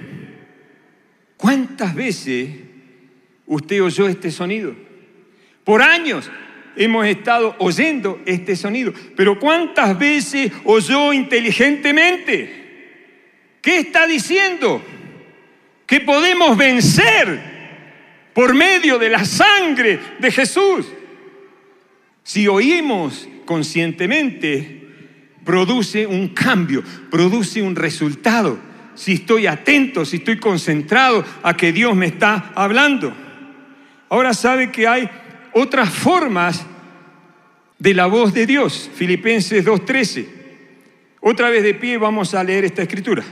¿Cuántas 1.37 1.94
veces 1.94 2.69
usted 3.50 3.82
oyó 3.82 4.06
este 4.06 4.30
sonido. 4.30 4.74
Por 5.64 5.82
años 5.82 6.30
hemos 6.76 7.04
estado 7.06 7.56
oyendo 7.58 8.22
este 8.24 8.54
sonido, 8.54 8.94
pero 9.16 9.40
¿cuántas 9.40 9.98
veces 9.98 10.52
oyó 10.64 11.12
inteligentemente? 11.12 13.58
¿Qué 13.60 13.80
está 13.80 14.06
diciendo? 14.06 14.80
Que 15.84 16.00
podemos 16.00 16.56
vencer 16.56 18.30
por 18.32 18.54
medio 18.54 18.98
de 18.98 19.10
la 19.10 19.24
sangre 19.24 19.98
de 20.20 20.30
Jesús. 20.30 20.86
Si 22.22 22.46
oímos 22.46 23.28
conscientemente, 23.44 24.80
produce 25.44 26.06
un 26.06 26.28
cambio, 26.28 26.84
produce 27.10 27.60
un 27.60 27.74
resultado. 27.74 28.60
Si 28.94 29.14
estoy 29.14 29.48
atento, 29.48 30.04
si 30.04 30.18
estoy 30.18 30.38
concentrado 30.38 31.24
a 31.42 31.56
que 31.56 31.72
Dios 31.72 31.96
me 31.96 32.06
está 32.06 32.52
hablando. 32.54 33.12
Ahora 34.11 34.35
sabe 34.35 34.73
que 34.73 34.88
hay 34.88 35.09
otras 35.53 35.88
formas 35.88 36.66
de 37.79 37.94
la 37.94 38.07
voz 38.07 38.35
de 38.35 38.44
Dios. 38.44 38.90
Filipenses 38.92 39.64
2.13. 39.64 40.27
Otra 41.20 41.49
vez 41.49 41.62
de 41.62 41.75
pie 41.75 41.96
vamos 41.96 42.35
a 42.35 42.42
leer 42.42 42.64
esta 42.64 42.83
escritura. 42.83 43.23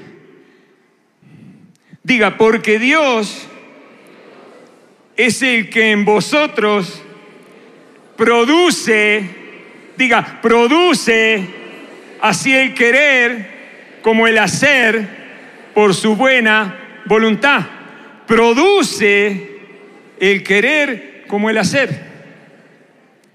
Diga, 2.05 2.39
porque 2.39 2.79
Dios 2.79 3.49
es 5.17 5.43
el 5.43 5.69
que 5.69 5.91
en 5.91 6.05
vosotros 6.05 7.03
produce, 8.17 9.29
diga, 9.97 10.39
produce 10.41 11.45
así 12.21 12.55
el 12.55 12.73
querer 12.73 13.99
como 14.01 14.29
el 14.29 14.39
hacer 14.39 15.71
por 15.75 15.93
su 15.93 16.15
buena 16.15 17.03
voluntad. 17.07 17.67
Produce 18.29 19.58
el 20.21 20.43
querer 20.43 21.25
como 21.27 21.51
el 21.51 21.59
hacer. 21.59 22.09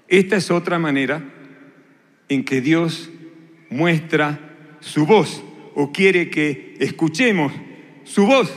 Esta 0.08 0.36
es 0.36 0.50
otra 0.50 0.78
manera 0.78 1.22
en 2.28 2.44
que 2.44 2.60
Dios 2.60 3.10
muestra 3.70 4.38
su 4.80 5.06
voz 5.06 5.42
o 5.74 5.92
quiere 5.92 6.30
que 6.30 6.76
escuchemos 6.78 7.52
su 8.04 8.26
voz. 8.26 8.52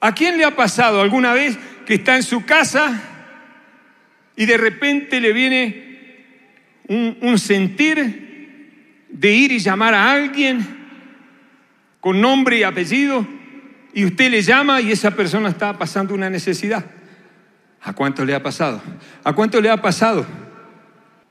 ¿A 0.00 0.14
quién 0.14 0.36
le 0.36 0.44
ha 0.44 0.56
pasado 0.56 1.00
alguna 1.00 1.32
vez 1.32 1.58
que 1.86 1.94
está 1.94 2.16
en 2.16 2.22
su 2.22 2.44
casa 2.44 3.02
y 4.36 4.46
de 4.46 4.56
repente 4.56 5.20
le 5.20 5.32
viene 5.32 5.84
un, 6.88 7.38
sentir 7.38 9.04
de 9.08 9.32
ir 9.32 9.52
y 9.52 9.58
llamar 9.58 9.94
a 9.94 10.12
alguien 10.12 10.66
con 12.00 12.20
nombre 12.20 12.58
y 12.58 12.62
apellido 12.62 13.26
y 13.94 14.04
usted 14.04 14.28
le 14.30 14.42
llama 14.42 14.80
y 14.80 14.90
esa 14.90 15.12
persona 15.12 15.48
está 15.48 15.78
pasando 15.78 16.14
una 16.14 16.28
necesidad? 16.28 16.84
¿A 17.80 17.92
cuánto 17.92 18.24
le 18.24 18.34
ha 18.34 18.42
pasado? 18.42 18.82
¿A 19.22 19.32
cuánto 19.32 19.60
le 19.60 19.70
ha 19.70 19.80
pasado? 19.80 20.26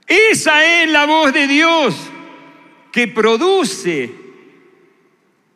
Esa 0.08 0.84
es 0.84 0.89
la 0.89 1.06
voz 1.06 1.34
de 1.34 1.47
Dios 1.47 1.95
que 2.91 3.08
produce 3.10 4.12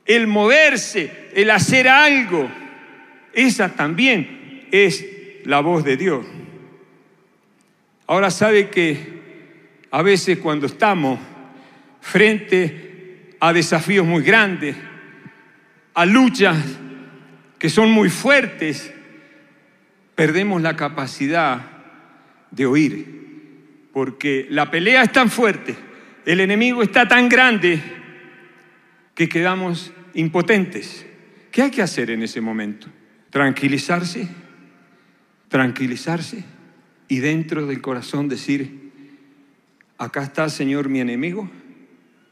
el 0.05 0.27
moverse, 0.27 1.29
el 1.33 1.49
hacer 1.49 1.87
algo. 1.87 2.49
Esa 3.31 3.69
también 3.69 4.67
es 4.71 5.05
la 5.45 5.61
voz 5.61 5.85
de 5.85 5.95
Dios. 5.95 6.25
Ahora 8.05 8.31
sabe 8.31 8.69
que 8.69 9.17
a 9.91 10.01
veces 10.01 10.39
cuando 10.39 10.65
estamos 10.65 11.19
frente 12.01 13.35
a 13.39 13.53
desafíos 13.53 14.05
muy 14.05 14.23
grandes, 14.23 14.75
a 15.93 16.05
luchas 16.05 16.57
que 17.59 17.69
son 17.69 17.91
muy 17.91 18.09
fuertes, 18.09 18.93
perdemos 20.15 20.61
la 20.61 20.75
capacidad 20.75 21.61
de 22.51 22.65
oír, 22.65 23.89
porque 23.93 24.47
la 24.49 24.69
pelea 24.69 25.03
es 25.03 25.11
tan 25.11 25.29
fuerte, 25.29 25.75
el 26.25 26.39
enemigo 26.39 26.83
está 26.83 27.07
tan 27.07 27.29
grande, 27.29 27.81
que 29.17 29.27
quedamos 29.27 29.91
impotentes. 30.13 31.03
¿Qué 31.51 31.63
hay 31.63 31.71
que 31.71 31.81
hacer 31.81 32.11
en 32.11 32.21
ese 32.21 32.39
momento? 32.39 32.87
Tranquilizarse, 33.31 34.27
tranquilizarse 35.47 36.43
y 37.07 37.17
dentro 37.17 37.65
del 37.65 37.81
corazón 37.81 38.27
decir, 38.27 38.91
acá 39.97 40.21
está 40.21 40.49
Señor 40.49 40.87
mi 40.87 40.99
enemigo, 40.99 41.49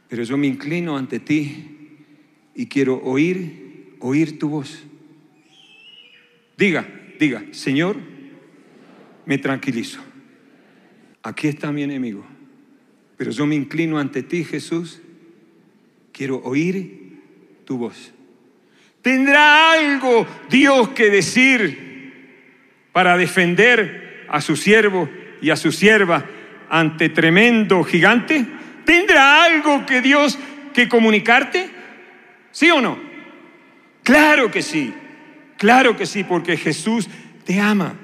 pero 0.08 0.22
yo 0.22 0.38
me 0.38 0.46
inclino 0.46 0.96
ante 0.96 1.20
ti 1.20 1.98
y 2.54 2.68
quiero 2.68 3.02
oír, 3.04 3.96
oír 4.00 4.38
tu 4.38 4.50
voz. 4.50 4.84
Diga, 6.58 6.88
diga, 7.20 7.44
Señor, 7.52 7.98
me 9.26 9.38
tranquilizo. 9.38 10.00
Aquí 11.24 11.48
está 11.48 11.72
mi 11.72 11.84
enemigo. 11.84 12.26
Pero 13.18 13.32
yo 13.32 13.46
me 13.46 13.56
inclino 13.56 13.98
ante 13.98 14.24
ti, 14.24 14.44
Jesús. 14.44 15.02
Quiero 16.12 16.38
oír 16.38 17.20
tu 17.66 17.78
voz. 17.78 18.14
¿Tendrá 19.02 19.74
algo 19.74 20.26
Dios 20.50 20.90
que 20.90 21.10
decir 21.10 22.14
para 22.92 23.18
defender 23.18 24.26
a 24.30 24.42
su 24.42 24.56
siervo 24.56 25.10
y 25.42 25.50
a 25.50 25.56
su 25.56 25.72
sierva 25.72 26.26
ante 26.70 27.10
tremendo 27.10 27.84
gigante? 27.84 28.46
¿Tendrá 28.86 29.44
algo 29.44 29.86
que 29.86 30.02
Dios 30.02 30.40
que 30.74 30.88
comunicarte? 30.88 31.70
¿Sí 32.52 32.70
o 32.72 32.82
no? 32.82 32.98
Claro 34.04 34.50
que 34.52 34.62
sí. 34.62 34.94
Claro 35.58 35.96
que 35.96 36.06
sí, 36.06 36.24
porque 36.24 36.58
Jesús 36.58 37.08
te 37.46 37.60
ama. 37.60 37.98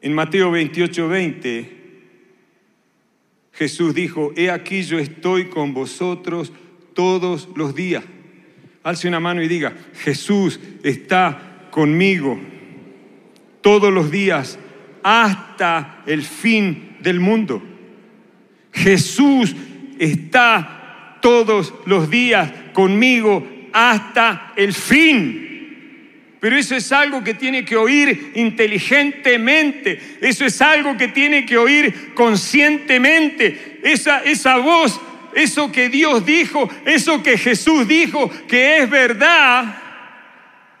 En 0.00 0.14
Mateo 0.14 0.50
28, 0.50 1.08
20, 1.08 1.78
Jesús 3.52 3.94
dijo, 3.94 4.32
he 4.36 4.50
aquí 4.50 4.82
yo 4.82 4.98
estoy 4.98 5.46
con 5.46 5.74
vosotros 5.74 6.52
todos 6.94 7.48
los 7.56 7.74
días. 7.74 8.04
Alce 8.84 9.08
una 9.08 9.20
mano 9.20 9.42
y 9.42 9.48
diga, 9.48 9.74
Jesús 9.94 10.60
está 10.82 11.68
conmigo 11.70 12.38
todos 13.60 13.92
los 13.92 14.10
días 14.10 14.58
hasta 15.02 16.02
el 16.06 16.22
fin 16.22 16.96
del 17.00 17.20
mundo. 17.20 17.62
Jesús 18.72 19.56
está 19.98 21.18
todos 21.20 21.74
los 21.84 22.08
días 22.10 22.52
conmigo 22.72 23.46
hasta 23.78 24.54
el 24.56 24.74
fin. 24.74 25.44
Pero 26.40 26.56
eso 26.56 26.74
es 26.74 26.90
algo 26.90 27.22
que 27.22 27.34
tiene 27.34 27.64
que 27.64 27.76
oír 27.76 28.32
inteligentemente, 28.34 30.18
eso 30.20 30.44
es 30.44 30.60
algo 30.60 30.96
que 30.96 31.08
tiene 31.08 31.46
que 31.46 31.56
oír 31.56 32.12
conscientemente. 32.14 33.80
Esa, 33.82 34.24
esa 34.24 34.56
voz, 34.58 35.00
eso 35.34 35.70
que 35.70 35.88
Dios 35.88 36.26
dijo, 36.26 36.68
eso 36.84 37.22
que 37.22 37.38
Jesús 37.38 37.86
dijo, 37.86 38.28
que 38.48 38.78
es 38.78 38.90
verdad, 38.90 39.76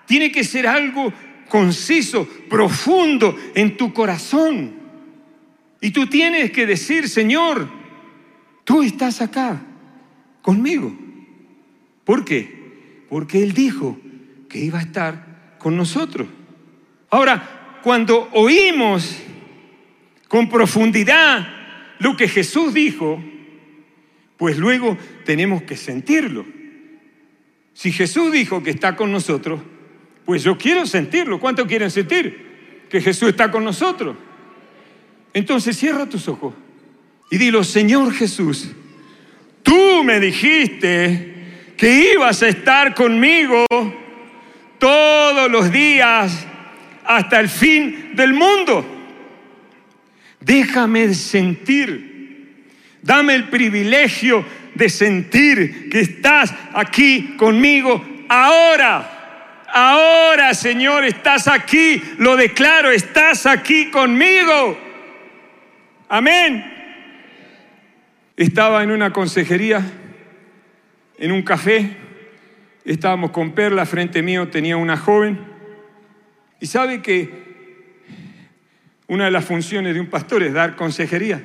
tiene 0.06 0.32
que 0.32 0.42
ser 0.42 0.66
algo 0.66 1.12
conciso, 1.48 2.28
profundo 2.48 3.36
en 3.54 3.76
tu 3.76 3.92
corazón. 3.92 4.74
Y 5.80 5.90
tú 5.92 6.08
tienes 6.08 6.50
que 6.50 6.66
decir, 6.66 7.08
Señor, 7.08 7.68
tú 8.64 8.82
estás 8.82 9.20
acá 9.20 9.60
conmigo. 10.42 10.92
¿Por 12.04 12.24
qué? 12.24 12.57
Porque 13.08 13.42
Él 13.42 13.52
dijo 13.52 13.98
que 14.48 14.58
iba 14.58 14.78
a 14.78 14.82
estar 14.82 15.56
con 15.58 15.76
nosotros. 15.76 16.28
Ahora, 17.10 17.80
cuando 17.82 18.28
oímos 18.32 19.16
con 20.28 20.48
profundidad 20.48 21.48
lo 21.98 22.16
que 22.16 22.28
Jesús 22.28 22.74
dijo, 22.74 23.22
pues 24.36 24.58
luego 24.58 24.96
tenemos 25.24 25.62
que 25.62 25.76
sentirlo. 25.76 26.44
Si 27.72 27.92
Jesús 27.92 28.32
dijo 28.32 28.62
que 28.62 28.70
está 28.70 28.96
con 28.96 29.10
nosotros, 29.12 29.60
pues 30.24 30.42
yo 30.42 30.58
quiero 30.58 30.86
sentirlo. 30.86 31.40
¿Cuánto 31.40 31.66
quieren 31.66 31.90
sentir? 31.90 32.86
Que 32.88 33.00
Jesús 33.00 33.30
está 33.30 33.50
con 33.50 33.64
nosotros. 33.64 34.16
Entonces 35.32 35.76
cierra 35.76 36.08
tus 36.08 36.28
ojos 36.28 36.54
y 37.30 37.38
dilo, 37.38 37.62
Señor 37.64 38.12
Jesús, 38.12 38.70
tú 39.62 40.02
me 40.04 40.20
dijiste 40.20 41.37
que 41.78 42.12
ibas 42.12 42.42
a 42.42 42.48
estar 42.48 42.92
conmigo 42.92 43.64
todos 44.78 45.48
los 45.48 45.70
días 45.70 46.44
hasta 47.04 47.38
el 47.38 47.48
fin 47.48 48.16
del 48.16 48.34
mundo. 48.34 48.84
Déjame 50.40 51.14
sentir, 51.14 52.66
dame 53.00 53.36
el 53.36 53.44
privilegio 53.44 54.44
de 54.74 54.88
sentir 54.88 55.88
que 55.88 56.00
estás 56.00 56.52
aquí 56.74 57.36
conmigo 57.36 58.04
ahora. 58.28 59.14
Ahora, 59.70 60.54
Señor, 60.54 61.04
estás 61.04 61.46
aquí, 61.46 62.02
lo 62.18 62.36
declaro, 62.36 62.90
estás 62.90 63.46
aquí 63.46 63.90
conmigo. 63.90 64.78
Amén. 66.08 66.74
Estaba 68.36 68.82
en 68.82 68.90
una 68.90 69.12
consejería 69.12 69.84
en 71.18 71.32
un 71.32 71.42
café, 71.42 71.96
estábamos 72.84 73.32
con 73.32 73.52
Perla, 73.52 73.84
frente 73.84 74.22
mío 74.22 74.48
tenía 74.48 74.76
una 74.76 74.96
joven, 74.96 75.38
y 76.60 76.66
sabe 76.66 77.02
que 77.02 77.48
una 79.08 79.26
de 79.26 79.30
las 79.30 79.44
funciones 79.44 79.94
de 79.94 80.00
un 80.00 80.08
pastor 80.08 80.42
es 80.42 80.52
dar 80.52 80.76
consejería. 80.76 81.42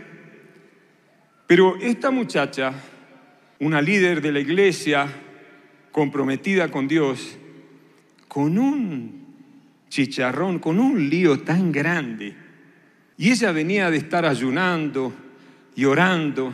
Pero 1.48 1.76
esta 1.82 2.12
muchacha, 2.12 2.74
una 3.60 3.82
líder 3.82 4.22
de 4.22 4.32
la 4.32 4.40
iglesia, 4.40 5.08
comprometida 5.92 6.70
con 6.70 6.88
Dios, 6.88 7.38
con 8.28 8.58
un 8.58 9.24
chicharrón, 9.90 10.60
con 10.60 10.80
un 10.80 11.10
lío 11.10 11.42
tan 11.42 11.72
grande, 11.72 12.36
y 13.18 13.32
ella 13.32 13.52
venía 13.52 13.92
de 13.92 13.98
estar 13.98 14.26
ayunando 14.26 15.14
y 15.76 15.86
orando 15.86 16.54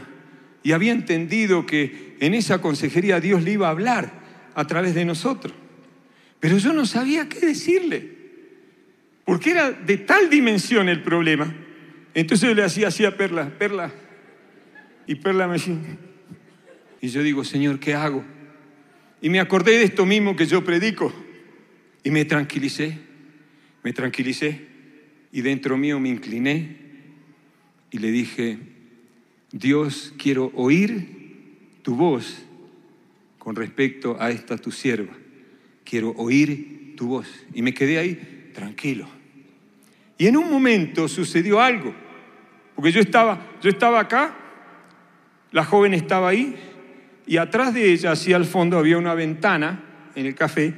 y 0.63 0.71
había 0.73 0.91
entendido 0.91 1.65
que 1.65 2.15
en 2.19 2.33
esa 2.33 2.61
consejería 2.61 3.19
Dios 3.19 3.43
le 3.43 3.53
iba 3.53 3.67
a 3.67 3.71
hablar 3.71 4.11
a 4.55 4.67
través 4.67 4.93
de 4.93 5.05
nosotros. 5.05 5.53
Pero 6.39 6.57
yo 6.57 6.73
no 6.73 6.85
sabía 6.85 7.29
qué 7.29 7.39
decirle, 7.39 8.09
porque 9.25 9.51
era 9.51 9.71
de 9.71 9.97
tal 9.97 10.29
dimensión 10.29 10.89
el 10.89 11.01
problema. 11.01 11.53
Entonces 12.13 12.49
yo 12.49 12.55
le 12.55 12.63
hacía 12.63 12.87
así 12.87 13.05
a 13.05 13.15
Perla, 13.15 13.57
Perla, 13.57 13.91
y 15.05 15.15
Perla 15.15 15.47
me 15.47 15.53
decía, 15.53 15.75
y 17.01 17.07
yo 17.07 17.23
digo, 17.23 17.43
Señor, 17.43 17.79
¿qué 17.79 17.93
hago? 17.93 18.23
Y 19.21 19.29
me 19.29 19.39
acordé 19.39 19.77
de 19.77 19.83
esto 19.83 20.05
mismo 20.05 20.35
que 20.35 20.45
yo 20.45 20.63
predico, 20.63 21.13
y 22.03 22.11
me 22.11 22.25
tranquilicé, 22.25 22.97
me 23.83 23.93
tranquilicé, 23.93 24.67
y 25.31 25.41
dentro 25.41 25.77
mío 25.77 25.99
me 25.99 26.09
incliné 26.09 26.77
y 27.91 27.99
le 27.99 28.11
dije, 28.11 28.57
Dios, 29.51 30.13
quiero 30.17 30.51
oír 30.55 31.79
tu 31.81 31.95
voz 31.95 32.43
con 33.37 33.55
respecto 33.55 34.17
a 34.19 34.29
esta 34.29 34.57
tu 34.57 34.71
sierva. 34.71 35.13
Quiero 35.83 36.11
oír 36.11 36.93
tu 36.95 37.07
voz. 37.07 37.27
Y 37.53 37.61
me 37.61 37.73
quedé 37.73 37.97
ahí 37.97 38.51
tranquilo. 38.53 39.07
Y 40.17 40.27
en 40.27 40.37
un 40.37 40.51
momento 40.51 41.07
sucedió 41.07 41.61
algo, 41.61 41.95
porque 42.75 42.91
yo 42.91 42.99
estaba, 42.99 43.41
yo 43.61 43.69
estaba 43.69 44.01
acá, 44.01 44.35
la 45.51 45.63
joven 45.63 45.93
estaba 45.93 46.29
ahí, 46.29 46.55
y 47.25 47.37
atrás 47.37 47.73
de 47.73 47.91
ella, 47.91 48.11
hacia 48.11 48.35
el 48.35 48.45
fondo, 48.45 48.77
había 48.77 48.97
una 48.97 49.13
ventana 49.13 50.11
en 50.15 50.25
el 50.25 50.35
café, 50.35 50.73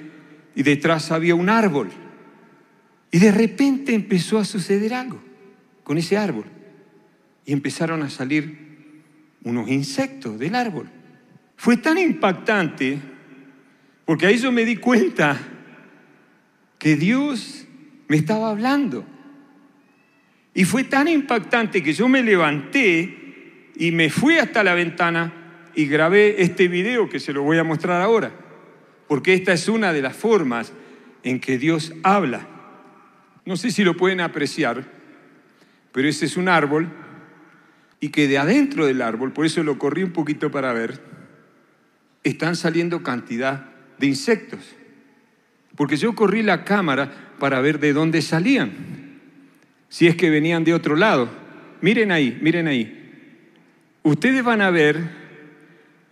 y 0.55 0.62
detrás 0.62 1.12
había 1.12 1.34
un 1.34 1.49
árbol. 1.49 1.89
Y 3.10 3.17
de 3.17 3.31
repente 3.31 3.95
empezó 3.95 4.38
a 4.38 4.45
suceder 4.45 4.93
algo 4.93 5.19
con 5.84 5.97
ese 5.97 6.17
árbol. 6.17 6.45
Y 7.45 7.54
empezaron 7.54 8.04
a 8.04 8.10
salir 8.10 9.04
unos 9.43 9.69
insectos 9.69 10.38
del 10.38 10.56
árbol. 10.56 10.89
Fue 11.56 11.77
tan 11.77 11.97
impactante, 11.97 12.99
porque 14.06 14.27
ahí 14.27 14.38
yo 14.38 14.51
me 14.51 14.65
di 14.65 14.75
cuenta 14.77 15.38
que 16.77 16.95
Dios 16.95 17.65
me 18.08 18.17
estaba 18.17 18.49
hablando. 18.49 19.06
Y 20.54 20.65
fue 20.65 20.84
tan 20.84 21.08
impactante 21.08 21.82
que 21.82 21.93
yo 21.93 22.08
me 22.08 22.23
levanté 22.23 23.69
y 23.75 23.91
me 23.91 24.10
fui 24.10 24.38
hasta 24.38 24.63
la 24.63 24.73
ventana 24.73 25.34
y 25.75 25.86
grabé 25.86 26.41
este 26.41 26.67
video 26.67 27.10
que 27.10 27.19
se 27.19 27.34
lo 27.34 27.43
voy 27.43 27.58
a 27.58 27.63
mostrar 27.63 28.01
ahora, 28.01 28.32
porque 29.08 29.34
esta 29.34 29.54
es 29.54 29.67
una 29.67 29.93
de 29.93 30.01
las 30.01 30.15
formas 30.15 30.73
en 31.23 31.39
que 31.39 31.58
Dios 31.58 31.93
habla. 32.04 32.47
No 33.45 33.56
sé 33.56 33.71
si 33.71 33.84
lo 33.84 33.95
pueden 33.95 34.19
apreciar, 34.19 34.86
pero 35.91 36.08
ese 36.08 36.25
es 36.25 36.38
un 36.38 36.49
árbol 36.49 36.89
y 38.01 38.09
que 38.09 38.27
de 38.27 38.39
adentro 38.39 38.87
del 38.87 39.01
árbol, 39.01 39.31
por 39.31 39.45
eso 39.45 39.63
lo 39.63 39.77
corrí 39.77 40.03
un 40.03 40.11
poquito 40.11 40.51
para 40.51 40.73
ver, 40.73 40.99
están 42.23 42.55
saliendo 42.55 43.03
cantidad 43.03 43.69
de 43.99 44.07
insectos. 44.07 44.59
Porque 45.75 45.95
yo 45.95 46.13
corrí 46.15 46.41
la 46.41 46.65
cámara 46.65 47.33
para 47.39 47.61
ver 47.61 47.79
de 47.79 47.93
dónde 47.93 48.21
salían. 48.21 48.71
Si 49.87 50.07
es 50.07 50.15
que 50.15 50.29
venían 50.29 50.63
de 50.63 50.73
otro 50.73 50.95
lado. 50.95 51.29
Miren 51.81 52.11
ahí, 52.11 52.37
miren 52.41 52.67
ahí. 52.67 52.97
Ustedes 54.03 54.43
van 54.43 54.61
a 54.61 54.71
ver, 54.71 54.99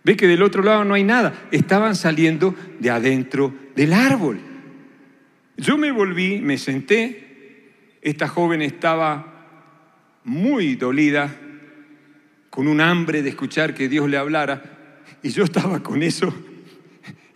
ve 0.04 0.16
que 0.16 0.28
del 0.28 0.42
otro 0.42 0.62
lado 0.62 0.84
no 0.84 0.94
hay 0.94 1.02
nada. 1.02 1.48
Estaban 1.50 1.96
saliendo 1.96 2.54
de 2.78 2.90
adentro 2.90 3.52
del 3.74 3.92
árbol. 3.92 4.38
Yo 5.56 5.76
me 5.76 5.90
volví, 5.90 6.40
me 6.40 6.56
senté. 6.56 7.26
Esta 8.00 8.28
joven 8.28 8.62
estaba 8.62 10.20
muy 10.24 10.76
dolida, 10.76 11.34
con 12.50 12.68
un 12.68 12.80
hambre 12.80 13.22
de 13.22 13.30
escuchar 13.30 13.74
que 13.74 13.88
Dios 13.88 14.08
le 14.10 14.16
hablara. 14.16 15.02
Y 15.22 15.30
yo 15.30 15.44
estaba 15.44 15.82
con 15.82 16.02
eso 16.02 16.34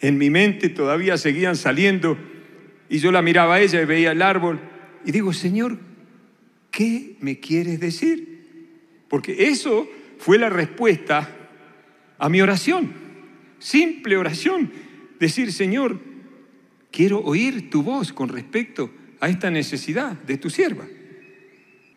en 0.00 0.18
mi 0.18 0.28
mente, 0.28 0.68
todavía 0.68 1.16
seguían 1.16 1.56
saliendo. 1.56 2.18
Y 2.90 2.98
yo 2.98 3.10
la 3.10 3.22
miraba 3.22 3.54
a 3.54 3.60
ella 3.60 3.80
y 3.80 3.86
veía 3.86 4.12
el 4.12 4.20
árbol. 4.20 4.60
Y 5.06 5.12
digo, 5.12 5.32
Señor, 5.32 5.78
¿qué 6.70 7.16
me 7.20 7.40
quieres 7.40 7.80
decir? 7.80 9.04
Porque 9.08 9.48
eso 9.48 9.88
fue 10.18 10.38
la 10.38 10.50
respuesta 10.50 11.30
a 12.18 12.28
mi 12.28 12.42
oración. 12.42 12.92
Simple 13.58 14.18
oración. 14.18 14.70
Decir, 15.18 15.52
Señor, 15.52 15.98
quiero 16.90 17.20
oír 17.20 17.70
tu 17.70 17.82
voz 17.82 18.12
con 18.12 18.28
respecto 18.28 18.90
a 19.20 19.30
esta 19.30 19.50
necesidad 19.50 20.12
de 20.12 20.36
tu 20.36 20.50
sierva. 20.50 20.84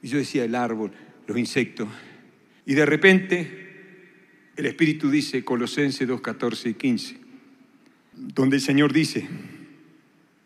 Y 0.02 0.08
yo 0.08 0.18
decía, 0.18 0.46
el 0.46 0.56
árbol, 0.56 0.92
los 1.28 1.38
insectos. 1.38 1.90
Y 2.68 2.76
de 2.76 2.86
repente 2.86 3.48
el 4.58 4.66
Espíritu 4.66 5.10
dice, 5.10 5.46
Colosenses 5.46 6.06
2, 6.06 6.20
14 6.20 6.70
y 6.70 6.74
15, 6.74 7.18
donde 8.14 8.58
el 8.58 8.62
Señor 8.62 8.92
dice, 8.92 9.26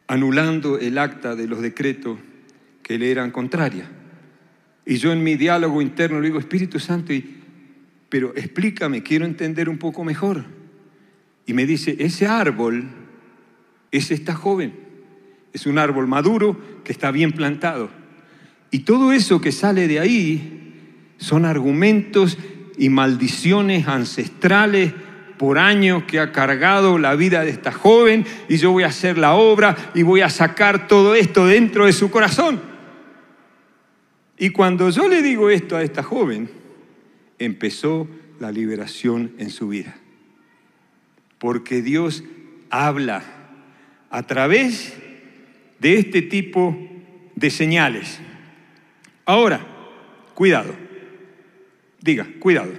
anulando 0.06 0.78
el 0.78 1.00
acta 1.00 1.36
de 1.36 1.48
los 1.48 1.64
decretos 1.64 2.20
que 2.84 3.00
le 3.00 3.10
eran 3.10 3.32
contrarias. 3.32 3.90
Y 4.86 4.98
yo 4.98 5.12
en 5.12 5.24
mi 5.24 5.36
diálogo 5.36 5.82
interno 5.82 6.20
le 6.20 6.28
digo, 6.28 6.38
Espíritu 6.38 6.78
Santo, 6.78 7.12
pero 8.08 8.36
explícame, 8.36 9.02
quiero 9.02 9.26
entender 9.26 9.68
un 9.68 9.80
poco 9.80 10.04
mejor. 10.04 10.46
Y 11.48 11.54
me 11.54 11.66
dice, 11.66 11.96
ese 11.98 12.28
árbol 12.28 12.88
es 13.90 14.12
esta 14.12 14.36
joven, 14.36 14.74
es 15.54 15.66
un 15.66 15.80
árbol 15.80 16.06
maduro 16.06 16.84
que 16.84 16.92
está 16.92 17.10
bien 17.10 17.32
plantado. 17.32 17.90
Y 18.70 18.80
todo 18.80 19.12
eso 19.12 19.42
que 19.42 19.52
sale 19.52 19.88
de 19.88 20.00
ahí 20.00 20.62
son 21.22 21.46
argumentos 21.46 22.38
y 22.78 22.90
maldiciones 22.90 23.88
ancestrales 23.88 24.92
por 25.38 25.60
años 25.60 26.04
que 26.04 26.20
ha 26.20 26.32
cargado 26.32 26.98
la 26.98 27.16
vida 27.16 27.44
de 27.44 27.52
esta 27.52 27.72
joven 27.72 28.26
y 28.50 28.58
yo 28.58 28.72
voy 28.72 28.84
a 28.84 28.88
hacer 28.88 29.20
la 29.20 29.36
obra 29.36 29.76
y 29.94 30.02
voy 30.02 30.22
a 30.22 30.30
sacar 30.30 30.88
todo 30.88 31.14
esto 31.14 31.46
dentro 31.46 31.86
de 31.86 31.94
su 31.94 32.10
corazón. 32.10 32.60
Y 34.38 34.50
cuando 34.50 34.90
yo 34.90 35.08
le 35.08 35.22
digo 35.22 35.52
esto 35.52 35.78
a 35.78 35.84
esta 35.84 36.02
joven, 36.02 36.50
empezó 37.38 38.08
la 38.40 38.52
liberación 38.52 39.34
en 39.38 39.52
su 39.52 39.68
vida. 39.68 39.96
Porque 41.38 41.84
Dios 41.84 42.24
habla 42.72 43.24
a 44.10 44.24
través 44.24 44.98
de 45.80 46.00
este 46.00 46.24
tipo 46.24 46.76
de 47.36 47.52
señales. 47.52 48.20
Ahora, 49.26 49.62
cuidado. 50.34 50.81
Diga, 52.02 52.28
cuidado. 52.40 52.72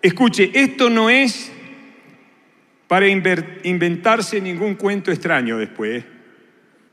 Escuche, 0.00 0.50
esto 0.54 0.88
no 0.88 1.10
es 1.10 1.52
para 2.88 3.08
inventarse 3.08 4.40
ningún 4.40 4.74
cuento 4.74 5.10
extraño 5.10 5.58
después. 5.58 6.04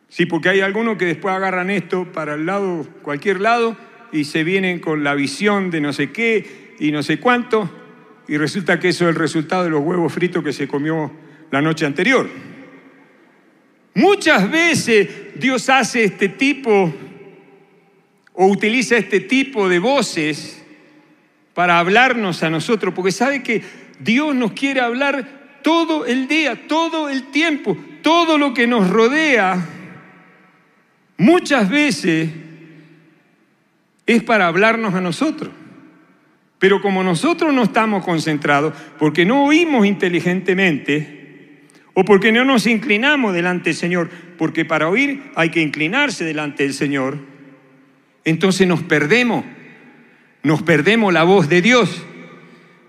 Sí, 0.09 0.25
porque 0.25 0.49
hay 0.49 0.61
algunos 0.61 0.97
que 0.97 1.05
después 1.05 1.33
agarran 1.33 1.69
esto 1.69 2.11
para 2.11 2.35
el 2.35 2.45
lado, 2.45 2.87
cualquier 3.01 3.39
lado, 3.41 3.77
y 4.11 4.25
se 4.25 4.43
vienen 4.43 4.79
con 4.79 5.03
la 5.03 5.15
visión 5.15 5.71
de 5.71 5.81
no 5.81 5.93
sé 5.93 6.11
qué 6.11 6.75
y 6.79 6.91
no 6.91 7.01
sé 7.01 7.19
cuánto, 7.19 7.69
y 8.27 8.37
resulta 8.37 8.79
que 8.79 8.89
eso 8.89 9.05
es 9.05 9.09
el 9.09 9.15
resultado 9.15 9.63
de 9.63 9.69
los 9.69 9.81
huevos 9.81 10.13
fritos 10.13 10.43
que 10.43 10.53
se 10.53 10.67
comió 10.67 11.11
la 11.51 11.61
noche 11.61 11.85
anterior. 11.85 12.29
Muchas 13.95 14.49
veces 14.49 15.09
Dios 15.35 15.69
hace 15.69 16.03
este 16.03 16.29
tipo 16.29 16.93
o 18.33 18.47
utiliza 18.47 18.97
este 18.97 19.19
tipo 19.19 19.69
de 19.69 19.79
voces 19.79 20.62
para 21.53 21.79
hablarnos 21.79 22.43
a 22.43 22.49
nosotros, 22.49 22.93
porque 22.93 23.11
sabe 23.11 23.43
que 23.43 23.61
Dios 23.99 24.35
nos 24.35 24.53
quiere 24.53 24.81
hablar 24.81 25.59
todo 25.61 26.05
el 26.05 26.27
día, 26.27 26.67
todo 26.67 27.09
el 27.09 27.31
tiempo, 27.31 27.77
todo 28.01 28.37
lo 28.37 28.53
que 28.53 28.67
nos 28.67 28.89
rodea, 28.89 29.65
muchas 31.17 31.69
veces 31.69 32.29
es 34.05 34.23
para 34.23 34.47
hablarnos 34.47 34.93
a 34.93 35.01
nosotros. 35.01 35.51
Pero 36.59 36.81
como 36.81 37.03
nosotros 37.03 37.53
no 37.53 37.63
estamos 37.63 38.03
concentrados, 38.03 38.73
porque 38.97 39.25
no 39.25 39.45
oímos 39.45 39.85
inteligentemente, 39.85 41.21
o 41.93 42.03
porque 42.03 42.31
no 42.31 42.43
nos 42.43 42.65
inclinamos 42.65 43.33
delante 43.33 43.69
del 43.69 43.75
Señor, 43.75 44.09
porque 44.37 44.65
para 44.65 44.89
oír 44.89 45.31
hay 45.35 45.49
que 45.49 45.61
inclinarse 45.61 46.23
delante 46.23 46.63
del 46.63 46.73
Señor, 46.73 47.19
entonces 48.25 48.67
nos 48.67 48.81
perdemos 48.81 49.45
nos 50.43 50.61
perdemos 50.61 51.13
la 51.13 51.23
voz 51.23 51.49
de 51.49 51.61
Dios. 51.61 52.03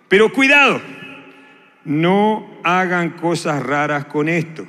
Pero 0.08 0.32
cuidado, 0.32 0.80
no 1.84 2.58
hagan 2.62 3.10
cosas 3.10 3.62
raras 3.62 4.06
con 4.06 4.28
esto, 4.28 4.66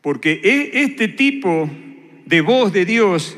porque 0.00 0.40
e, 0.44 0.82
este 0.82 1.08
tipo 1.08 1.68
de 2.26 2.40
voz 2.40 2.72
de 2.72 2.84
Dios 2.84 3.36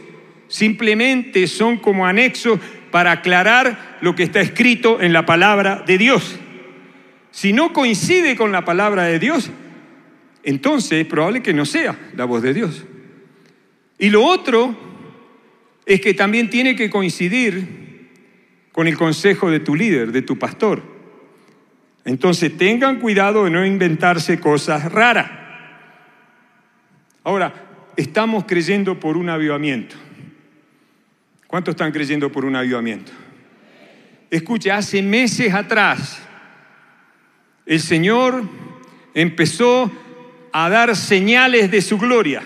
simplemente 0.48 1.46
son 1.46 1.78
como 1.78 2.06
anexos 2.06 2.58
para 2.90 3.12
aclarar 3.12 3.98
lo 4.00 4.14
que 4.14 4.24
está 4.24 4.40
escrito 4.40 5.00
en 5.00 5.12
la 5.12 5.24
palabra 5.24 5.84
de 5.86 5.96
Dios. 5.96 6.38
Si 7.30 7.52
no 7.52 7.72
coincide 7.72 8.34
con 8.34 8.50
la 8.50 8.64
palabra 8.64 9.04
de 9.04 9.20
Dios, 9.20 9.50
entonces 10.42 10.92
es 11.02 11.06
probable 11.06 11.42
que 11.42 11.54
no 11.54 11.64
sea 11.64 11.96
la 12.16 12.24
voz 12.24 12.42
de 12.42 12.52
Dios. 12.52 12.84
Y 13.98 14.08
lo 14.08 14.24
otro 14.24 14.76
es 15.86 16.00
que 16.00 16.14
también 16.14 16.50
tiene 16.50 16.74
que 16.74 16.90
coincidir 16.90 17.89
con 18.80 18.88
el 18.88 18.96
consejo 18.96 19.50
de 19.50 19.60
tu 19.60 19.76
líder, 19.76 20.10
de 20.10 20.22
tu 20.22 20.38
pastor. 20.38 20.82
Entonces 22.06 22.56
tengan 22.56 22.98
cuidado 22.98 23.44
de 23.44 23.50
no 23.50 23.66
inventarse 23.66 24.40
cosas 24.40 24.90
raras. 24.90 25.30
Ahora, 27.22 27.52
estamos 27.94 28.46
creyendo 28.46 28.98
por 28.98 29.18
un 29.18 29.28
avivamiento. 29.28 29.96
¿Cuántos 31.46 31.74
están 31.74 31.92
creyendo 31.92 32.32
por 32.32 32.46
un 32.46 32.56
avivamiento? 32.56 33.12
Escuche, 34.30 34.72
hace 34.72 35.02
meses 35.02 35.52
atrás 35.52 36.18
el 37.66 37.80
Señor 37.80 38.44
empezó 39.12 39.92
a 40.54 40.70
dar 40.70 40.96
señales 40.96 41.70
de 41.70 41.82
su 41.82 41.98
gloria, 41.98 42.42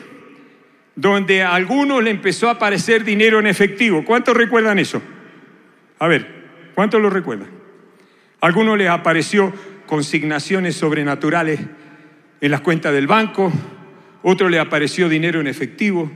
donde 0.97 1.44
a 1.44 1.55
algunos 1.55 2.03
le 2.03 2.11
empezó 2.11 2.49
a 2.49 2.55
aparecer 2.55 3.05
dinero 3.05 3.38
en 3.38 3.47
efectivo. 3.47 4.05
¿Cuántos 4.05 4.37
recuerdan 4.37 4.81
eso? 4.81 5.01
A 6.04 6.06
ver, 6.06 6.26
¿cuántos 6.74 7.00
lo 7.00 7.08
recuerdan? 7.08 7.48
A 8.42 8.46
algunos 8.46 8.76
les 8.76 8.90
apareció 8.90 9.54
consignaciones 9.86 10.76
sobrenaturales 10.76 11.60
en 12.42 12.50
las 12.50 12.60
cuentas 12.60 12.92
del 12.92 13.06
banco, 13.06 13.50
otro 14.22 14.50
le 14.50 14.58
apareció 14.58 15.08
dinero 15.08 15.40
en 15.40 15.46
efectivo. 15.46 16.12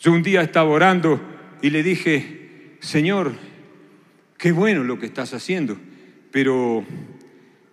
Yo 0.00 0.10
un 0.10 0.24
día 0.24 0.42
estaba 0.42 0.68
orando 0.68 1.20
y 1.62 1.70
le 1.70 1.84
dije, 1.84 2.74
Señor, 2.80 3.34
qué 4.36 4.50
bueno 4.50 4.82
lo 4.82 4.98
que 4.98 5.06
estás 5.06 5.32
haciendo, 5.32 5.76
pero 6.32 6.84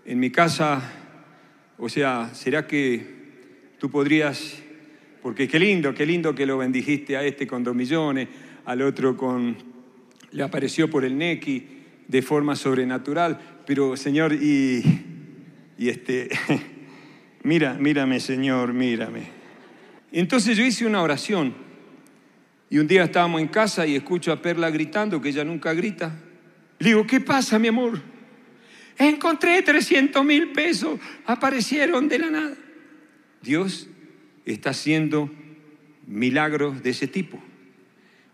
en 0.05 0.19
mi 0.19 0.29
casa, 0.29 0.79
o 1.79 1.89
sea, 1.89 2.29
¿será 2.35 2.67
que 2.67 3.73
tú 3.79 3.89
podrías, 3.89 4.61
porque 5.23 5.47
qué 5.47 5.57
lindo, 5.57 5.95
qué 5.95 6.05
lindo 6.05 6.35
que 6.35 6.45
lo 6.45 6.59
bendijiste 6.59 7.17
a 7.17 7.23
este 7.23 7.47
con 7.47 7.63
dos 7.63 7.73
millones, 7.73 8.27
al 8.65 8.83
otro 8.83 9.17
con, 9.17 9.66
le 10.37 10.43
apareció 10.43 10.87
por 10.87 11.03
el 11.03 11.17
Nequi 11.17 11.65
de 12.07 12.21
forma 12.21 12.55
sobrenatural, 12.55 13.63
pero 13.65 13.97
Señor, 13.97 14.33
y, 14.33 14.83
y 15.79 15.89
este, 15.89 16.29
mira, 17.43 17.73
mírame 17.73 18.19
Señor, 18.19 18.71
mírame. 18.71 19.23
Entonces 20.11 20.55
yo 20.55 20.63
hice 20.63 20.85
una 20.85 21.01
oración 21.01 21.55
y 22.69 22.77
un 22.77 22.85
día 22.85 23.05
estábamos 23.05 23.41
en 23.41 23.47
casa 23.47 23.87
y 23.87 23.95
escucho 23.95 24.31
a 24.31 24.39
Perla 24.39 24.69
gritando, 24.69 25.19
que 25.19 25.29
ella 25.29 25.43
nunca 25.43 25.73
grita. 25.73 26.15
Le 26.77 26.89
digo, 26.89 27.07
¿qué 27.07 27.19
pasa, 27.19 27.57
mi 27.57 27.69
amor? 27.69 27.99
Encontré 28.95 29.63
300 29.63 30.23
mil 30.23 30.51
pesos, 30.51 30.99
aparecieron 31.25 32.07
de 32.07 32.19
la 32.19 32.29
nada. 32.29 32.57
Dios 33.41 33.87
está 34.45 34.69
haciendo 34.69 35.31
milagros 36.05 36.83
de 36.83 36.91
ese 36.91 37.07
tipo. 37.07 37.41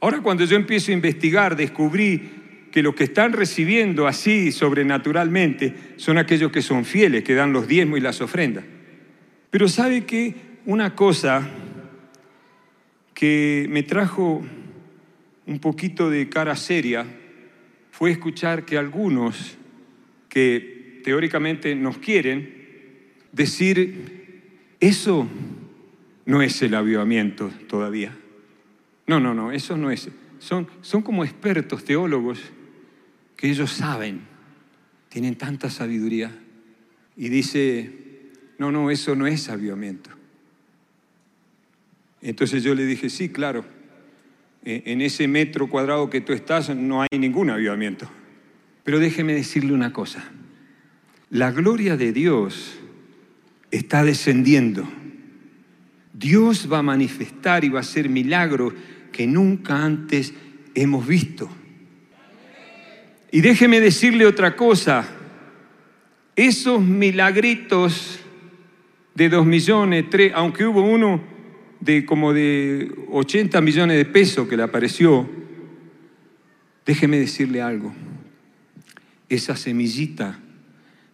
Ahora 0.04 0.20
cuando 0.20 0.44
yo 0.44 0.58
empiezo 0.58 0.92
a 0.92 0.96
investigar, 0.96 1.56
descubrí 1.56 2.22
que 2.74 2.84
los 2.84 2.94
que 2.94 3.06
están 3.06 3.32
recibiendo 3.32 4.06
así 4.06 4.52
sobrenaturalmente 4.52 5.74
son 5.96 6.18
aquellos 6.18 6.52
que 6.52 6.62
son 6.62 6.84
fieles, 6.84 7.24
que 7.24 7.34
dan 7.34 7.54
los 7.54 7.70
diezmos 7.70 8.00
y 8.00 8.02
las 8.02 8.20
ofrendas. 8.20 8.66
Pero 9.50 9.70
sabe 9.70 10.04
que 10.04 10.36
una 10.66 10.94
cosa 10.94 11.50
que 13.14 13.66
me 13.70 13.84
trajo 13.84 14.44
un 15.46 15.60
poquito 15.60 16.10
de 16.10 16.28
cara 16.28 16.58
seria 16.58 17.06
fue 17.90 18.12
escuchar 18.12 18.66
que 18.66 18.78
algunos 18.78 19.58
que 20.28 21.00
teóricamente 21.06 21.76
nos 21.76 21.98
quieren, 22.00 22.54
decir, 23.32 24.42
eso 24.82 25.30
no 26.26 26.42
es 26.42 26.62
el 26.62 26.76
avivamiento 26.76 27.50
todavía. 27.70 28.18
No, 29.08 29.20
no, 29.20 29.34
no, 29.34 29.52
eso 29.52 29.78
no 29.78 29.92
es. 29.92 30.10
Son, 30.40 30.68
son 30.82 31.02
como 31.02 31.24
expertos 31.24 31.84
teólogos 31.84 32.40
que 33.36 33.50
ellos 33.50 33.72
saben, 33.72 34.22
tienen 35.10 35.36
tanta 35.36 35.70
sabiduría. 35.70 36.32
Y 37.16 37.30
dice, 37.30 37.92
no, 38.58 38.72
no, 38.72 38.90
eso 38.90 39.16
no 39.16 39.28
es 39.28 39.50
avivamiento. 39.50 40.10
Entonces 42.22 42.64
yo 42.64 42.74
le 42.74 42.86
dije, 42.86 43.10
sí, 43.10 43.30
claro, 43.30 43.66
e, 44.64 44.84
en 44.86 45.02
ese 45.02 45.28
metro 45.28 45.70
cuadrado 45.70 46.10
que 46.10 46.22
tú 46.22 46.32
estás 46.34 46.74
no 46.76 47.02
hay 47.02 47.20
ningún 47.20 47.50
avivamiento. 47.50 48.10
Pero 48.84 49.00
déjeme 49.00 49.34
decirle 49.34 49.74
una 49.74 49.94
cosa. 49.94 50.24
La 51.30 51.52
gloria 51.52 51.98
de 51.98 52.14
Dios 52.14 52.78
está 53.72 54.04
descendiendo. 54.04 54.88
Dios 56.14 56.72
va 56.72 56.80
a 56.80 56.84
manifestar 56.84 57.64
y 57.66 57.70
va 57.70 57.80
a 57.80 57.82
hacer 57.82 58.08
milagros 58.08 58.74
que 59.14 59.26
nunca 59.26 59.86
antes 59.86 60.34
hemos 60.76 61.08
visto. 61.08 61.50
Y 63.32 63.40
déjeme 63.40 63.80
decirle 63.80 64.26
otra 64.26 64.58
cosa. 64.58 65.08
Esos 66.36 66.82
milagritos 66.82 68.20
de 69.16 69.30
dos 69.30 69.46
millones, 69.46 70.10
tres, 70.10 70.34
aunque 70.36 70.66
hubo 70.66 70.82
uno 70.82 71.24
de 71.80 72.06
como 72.06 72.34
de 72.34 72.92
80 73.10 73.62
millones 73.62 73.96
de 73.96 74.06
pesos 74.06 74.48
que 74.50 74.58
le 74.58 74.64
apareció, 74.64 75.30
déjeme 76.86 77.18
decirle 77.20 77.62
algo 77.62 77.94
esa 79.30 79.56
semillita, 79.56 80.40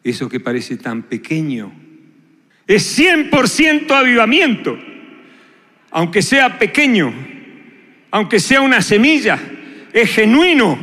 eso 0.04 0.30
que 0.30 0.40
parece 0.40 0.78
tan 0.78 1.04
pequeño, 1.04 1.72
es 2.68 3.00
100% 3.00 3.92
avivamiento, 3.92 4.78
aunque 5.92 6.22
sea 6.22 6.60
pequeño, 6.60 7.14
aunque 8.12 8.40
sea 8.40 8.62
una 8.62 8.82
semilla, 8.82 9.40
es 9.94 10.12
genuino. 10.12 10.78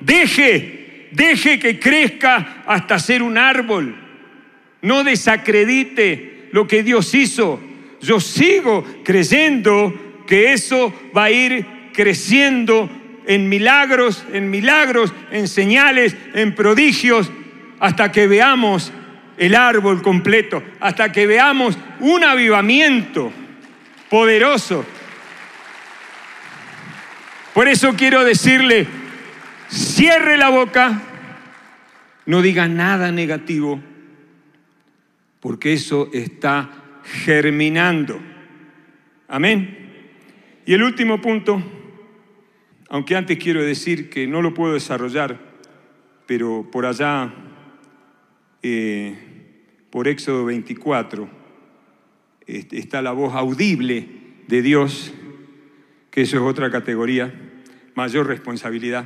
Deje, 0.00 1.08
deje 1.12 1.58
que 1.58 1.78
crezca 1.78 2.62
hasta 2.66 2.98
ser 2.98 3.22
un 3.22 3.38
árbol. 3.38 3.94
No 4.82 5.04
desacredite 5.04 6.48
lo 6.52 6.66
que 6.66 6.82
Dios 6.82 7.14
hizo. 7.14 7.60
Yo 8.00 8.20
sigo 8.20 8.84
creyendo 9.02 10.22
que 10.26 10.52
eso 10.52 10.92
va 11.16 11.24
a 11.24 11.30
ir 11.30 11.66
creciendo 11.92 12.90
en 13.26 13.48
milagros, 13.48 14.24
en 14.32 14.50
milagros, 14.50 15.12
en 15.30 15.48
señales, 15.48 16.14
en 16.34 16.54
prodigios, 16.54 17.30
hasta 17.80 18.12
que 18.12 18.26
veamos 18.26 18.92
el 19.36 19.54
árbol 19.54 20.02
completo, 20.02 20.62
hasta 20.80 21.10
que 21.12 21.26
veamos 21.26 21.78
un 22.00 22.24
avivamiento 22.24 23.32
poderoso. 24.10 24.84
Por 27.54 27.68
eso 27.68 27.94
quiero 27.96 28.24
decirle, 28.24 28.86
cierre 29.68 30.36
la 30.36 30.50
boca, 30.50 31.00
no 32.26 32.42
diga 32.42 32.68
nada 32.68 33.12
negativo, 33.12 33.80
porque 35.40 35.72
eso 35.72 36.10
está 36.12 36.70
germinando. 37.24 38.20
Amén. 39.28 39.78
Y 40.66 40.74
el 40.74 40.82
último 40.82 41.20
punto 41.20 41.62
aunque 42.94 43.16
antes 43.16 43.38
quiero 43.38 43.60
decir 43.60 44.08
que 44.08 44.28
no 44.28 44.40
lo 44.40 44.54
puedo 44.54 44.74
desarrollar, 44.74 45.40
pero 46.26 46.68
por 46.70 46.86
allá, 46.86 47.34
eh, 48.62 49.16
por 49.90 50.06
Éxodo 50.06 50.44
24, 50.44 51.28
está 52.46 53.02
la 53.02 53.10
voz 53.10 53.34
audible 53.34 54.06
de 54.46 54.62
Dios, 54.62 55.12
que 56.14 56.22
eso 56.22 56.36
es 56.36 56.42
otra 56.44 56.70
categoría, 56.70 57.34
mayor 57.96 58.28
responsabilidad. 58.28 59.04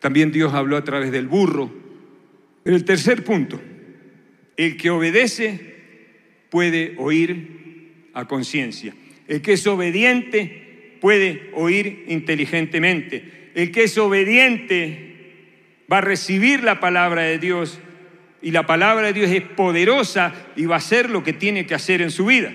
También 0.00 0.30
Dios 0.30 0.52
habló 0.52 0.76
a 0.76 0.84
través 0.84 1.10
del 1.10 1.28
burro. 1.28 1.72
Pero 2.62 2.76
el 2.76 2.84
tercer 2.84 3.24
punto, 3.24 3.58
el 4.58 4.76
que 4.76 4.90
obedece 4.90 5.76
puede 6.50 6.94
oír 6.98 8.10
a 8.12 8.28
conciencia. 8.28 8.92
El 9.26 9.40
que 9.40 9.54
es 9.54 9.66
obediente 9.66 10.98
puede 11.00 11.48
oír 11.54 12.04
inteligentemente. 12.06 13.50
El 13.54 13.72
que 13.72 13.84
es 13.84 13.96
obediente 13.96 15.14
va 15.90 15.98
a 15.98 16.02
recibir 16.02 16.64
la 16.64 16.80
palabra 16.80 17.22
de 17.22 17.38
Dios 17.38 17.80
y 18.42 18.50
la 18.50 18.66
palabra 18.66 19.06
de 19.06 19.14
Dios 19.14 19.30
es 19.30 19.40
poderosa 19.40 20.34
y 20.54 20.66
va 20.66 20.74
a 20.74 20.78
hacer 20.78 21.08
lo 21.08 21.24
que 21.24 21.32
tiene 21.32 21.64
que 21.64 21.74
hacer 21.74 22.02
en 22.02 22.10
su 22.10 22.26
vida. 22.26 22.54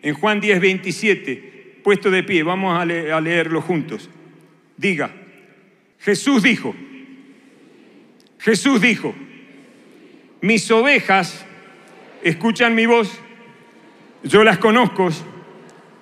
En 0.00 0.14
Juan 0.14 0.40
10, 0.40 0.58
27, 0.58 1.55
puesto 1.86 2.10
de 2.10 2.24
pie, 2.24 2.42
vamos 2.42 2.76
a, 2.76 2.84
leerlo 2.84 3.62
juntos. 3.62 4.10
Diga, 4.76 5.14
Jesús 6.00 6.42
dijo, 6.42 6.74
Jesús 8.40 8.80
dijo, 8.80 9.14
mis 10.40 10.68
ovejas 10.72 11.46
escuchan 12.24 12.74
mi 12.74 12.86
voz, 12.86 13.20
yo 14.24 14.42
las 14.42 14.58
conozco 14.58 15.10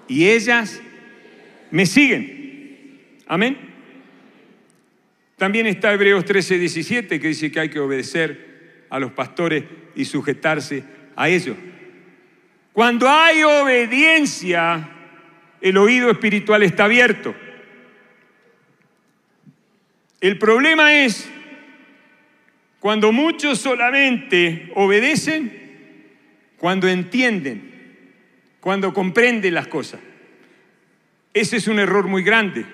y 0.09 0.27
ellas 0.31 0.81
me 1.71 1.85
siguen. 1.85 3.19
Amén. 3.27 3.59
También 5.37 5.67
está 5.67 5.93
Hebreos 5.93 6.25
13, 6.25 6.57
17 6.61 7.21
que 7.21 7.29
dice 7.29 7.53
que 7.53 7.61
hay 7.61 7.69
que 7.69 7.81
obedecer 7.81 8.87
a 8.89 8.99
los 8.99 9.13
pastores 9.13 9.65
y 9.95 10.07
sujetarse 10.07 10.83
a 11.15 11.29
ellos. 11.29 11.59
Cuando 12.73 13.07
hay 13.07 13.43
obediencia, 13.43 14.94
el 15.65 15.79
oído 15.79 16.11
espiritual 16.11 16.63
está 16.63 16.85
abierto. 16.85 17.35
El 20.21 20.39
problema 20.39 20.95
es 20.95 21.27
cuando 22.81 23.13
muchos 23.13 23.61
solamente 23.61 24.71
obedecen, 24.75 25.51
cuando 26.59 26.87
entienden, 26.87 28.13
cuando 28.61 28.93
comprenden 28.93 29.55
las 29.55 29.67
cosas. 29.67 30.01
Ese 31.33 31.57
es 31.57 31.67
un 31.67 31.79
error 31.79 32.09
muy 32.09 32.23
grande. 32.23 32.67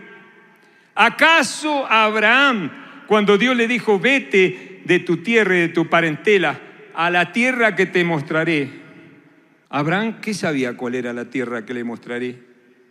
¿Acaso 0.96 1.86
Abraham, 1.86 2.72
cuando 3.06 3.38
Dios 3.38 3.56
le 3.56 3.68
dijo, 3.68 4.00
vete 4.00 4.80
de 4.84 4.98
tu 4.98 5.18
tierra 5.18 5.56
y 5.56 5.60
de 5.60 5.68
tu 5.68 5.88
parentela 5.88 6.60
a 6.92 7.08
la 7.08 7.30
tierra 7.30 7.76
que 7.76 7.86
te 7.86 8.02
mostraré? 8.02 8.68
Abraham, 9.68 10.20
¿qué 10.20 10.34
sabía 10.34 10.76
cuál 10.76 10.96
era 10.96 11.12
la 11.12 11.26
tierra 11.26 11.64
que 11.64 11.72
le 11.72 11.84
mostraré? 11.84 12.49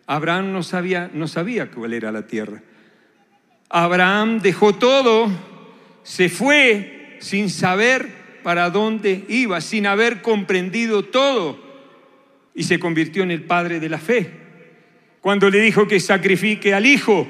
Abraham 0.09 0.51
no 0.51 0.63
sabía, 0.63 1.11
no 1.13 1.27
sabía 1.27 1.69
cuál 1.69 1.93
era 1.93 2.11
la 2.11 2.25
tierra. 2.25 2.63
Abraham 3.69 4.39
dejó 4.39 4.73
todo, 4.73 5.29
se 6.01 6.29
fue 6.29 7.17
sin 7.19 7.51
saber 7.51 8.09
para 8.41 8.71
dónde 8.71 9.23
iba, 9.29 9.61
sin 9.61 9.85
haber 9.85 10.23
comprendido 10.23 11.03
todo 11.03 11.59
y 12.55 12.63
se 12.63 12.79
convirtió 12.79 13.21
en 13.21 13.29
el 13.29 13.43
padre 13.43 13.79
de 13.79 13.87
la 13.87 13.99
fe. 13.99 14.31
Cuando 15.21 15.47
le 15.51 15.61
dijo 15.61 15.87
que 15.87 15.99
sacrifique 15.99 16.73
al 16.73 16.87
hijo, 16.87 17.27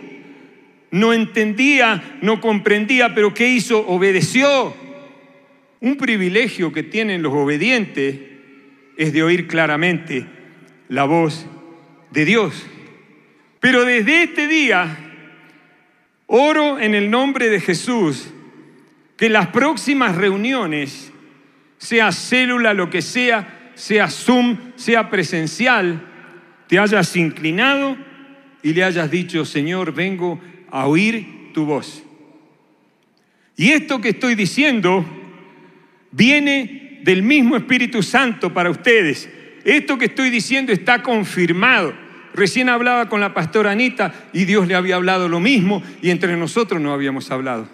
no 0.92 1.12
entendía, 1.12 2.18
no 2.22 2.40
comprendía, 2.40 3.14
pero 3.14 3.34
¿qué 3.34 3.50
hizo? 3.50 3.86
Obedeció. 3.88 4.74
Un 5.82 5.98
privilegio 5.98 6.72
que 6.72 6.84
tienen 6.84 7.24
los 7.24 7.34
obedientes 7.34 8.16
es 8.96 9.12
de 9.12 9.22
oír 9.22 9.48
claramente 9.48 10.26
la 10.88 11.04
voz 11.04 11.46
de 12.12 12.26
Dios. 12.26 12.66
Pero 13.60 13.86
desde 13.86 14.24
este 14.24 14.48
día, 14.48 14.98
oro 16.28 16.80
en 16.80 16.96
el 16.96 17.10
nombre 17.10 17.50
de 17.50 17.60
Jesús, 17.60 18.30
que 19.18 19.30
las 19.30 19.48
próximas 19.48 20.16
reuniones, 20.16 21.12
sea 21.78 22.12
célula, 22.12 22.74
lo 22.74 22.90
que 22.90 23.02
sea, 23.02 23.72
sea 23.76 24.10
Zoom, 24.10 24.58
sea 24.76 25.10
presencial, 25.10 26.06
te 26.68 26.80
hayas 26.80 27.16
inclinado 27.16 27.98
y 28.62 28.74
le 28.74 28.84
hayas 28.84 29.10
dicho, 29.10 29.46
Señor, 29.46 29.94
vengo 29.94 30.40
a 30.70 30.88
oír 30.88 31.52
tu 31.54 31.66
voz. 31.66 32.04
Y 33.58 33.72
esto 33.72 34.00
que 34.00 34.10
estoy 34.10 34.36
diciendo 34.36 35.06
viene 36.12 37.00
del 37.04 37.24
mismo 37.24 37.56
Espíritu 37.56 38.04
Santo 38.04 38.54
para 38.54 38.70
ustedes. 38.70 39.30
Esto 39.64 39.98
que 39.98 40.06
estoy 40.06 40.30
diciendo 40.30 40.72
está 40.72 41.04
confirmado. 41.04 41.94
Recién 42.34 42.70
hablaba 42.70 43.10
con 43.10 43.20
la 43.20 43.34
pastora 43.34 43.72
Anita 43.72 44.14
y 44.34 44.46
Dios 44.46 44.68
le 44.68 44.76
había 44.76 44.96
hablado 44.96 45.28
lo 45.28 45.40
mismo 45.40 45.84
y 46.02 46.10
entre 46.10 46.38
nosotros 46.38 46.80
no 46.82 46.94
habíamos 46.94 47.32
hablado. 47.32 47.68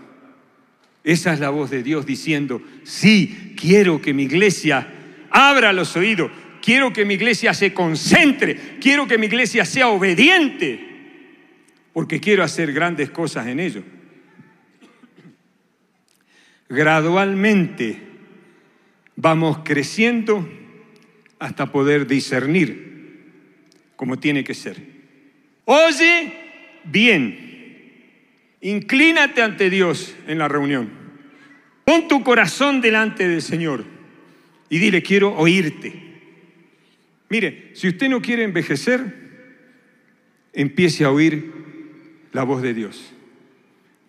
Esa 1.04 1.34
es 1.34 1.40
la 1.40 1.50
voz 1.50 1.70
de 1.70 1.84
Dios 1.84 2.06
diciendo, 2.06 2.62
sí, 2.84 3.54
quiero 3.60 4.02
que 4.02 4.14
mi 4.14 4.24
iglesia 4.24 4.88
abra 5.30 5.72
los 5.72 5.96
oídos. 5.96 6.32
Quiero 6.62 6.92
que 6.92 7.06
mi 7.06 7.14
iglesia 7.14 7.54
se 7.54 7.74
concentre. 7.74 8.78
Quiero 8.82 9.08
que 9.08 9.20
mi 9.20 9.28
iglesia 9.28 9.66
sea 9.66 9.90
obediente. 9.90 10.80
Porque 11.94 12.20
quiero 12.20 12.44
hacer 12.44 12.74
grandes 12.74 13.12
cosas 13.12 13.46
en 13.46 13.60
ello. 13.60 13.84
Gradualmente 16.68 18.02
vamos 19.16 19.60
creciendo 19.64 20.50
hasta 21.40 21.72
poder 21.72 22.08
discernir 22.08 22.96
como 23.96 24.20
tiene 24.20 24.44
que 24.44 24.54
ser. 24.54 24.78
Oye 25.66 26.34
bien. 26.86 27.46
Inclínate 28.62 29.42
ante 29.42 29.70
Dios 29.70 30.16
en 30.28 30.40
la 30.40 30.48
reunión. 30.48 30.90
Pon 31.84 32.08
tu 32.08 32.24
corazón 32.24 32.82
delante 32.82 33.28
del 33.28 33.42
Señor 33.42 33.86
y 34.70 34.80
dile, 34.80 35.04
quiero 35.04 35.36
oírte. 35.36 35.94
Mire, 37.30 37.72
si 37.74 37.88
usted 37.88 38.10
no 38.10 38.22
quiere 38.22 38.44
envejecer, 38.44 39.26
empiece 40.54 41.04
a 41.04 41.12
oír 41.12 41.54
la 42.32 42.44
voz 42.44 42.62
de 42.62 42.74
Dios, 42.74 43.14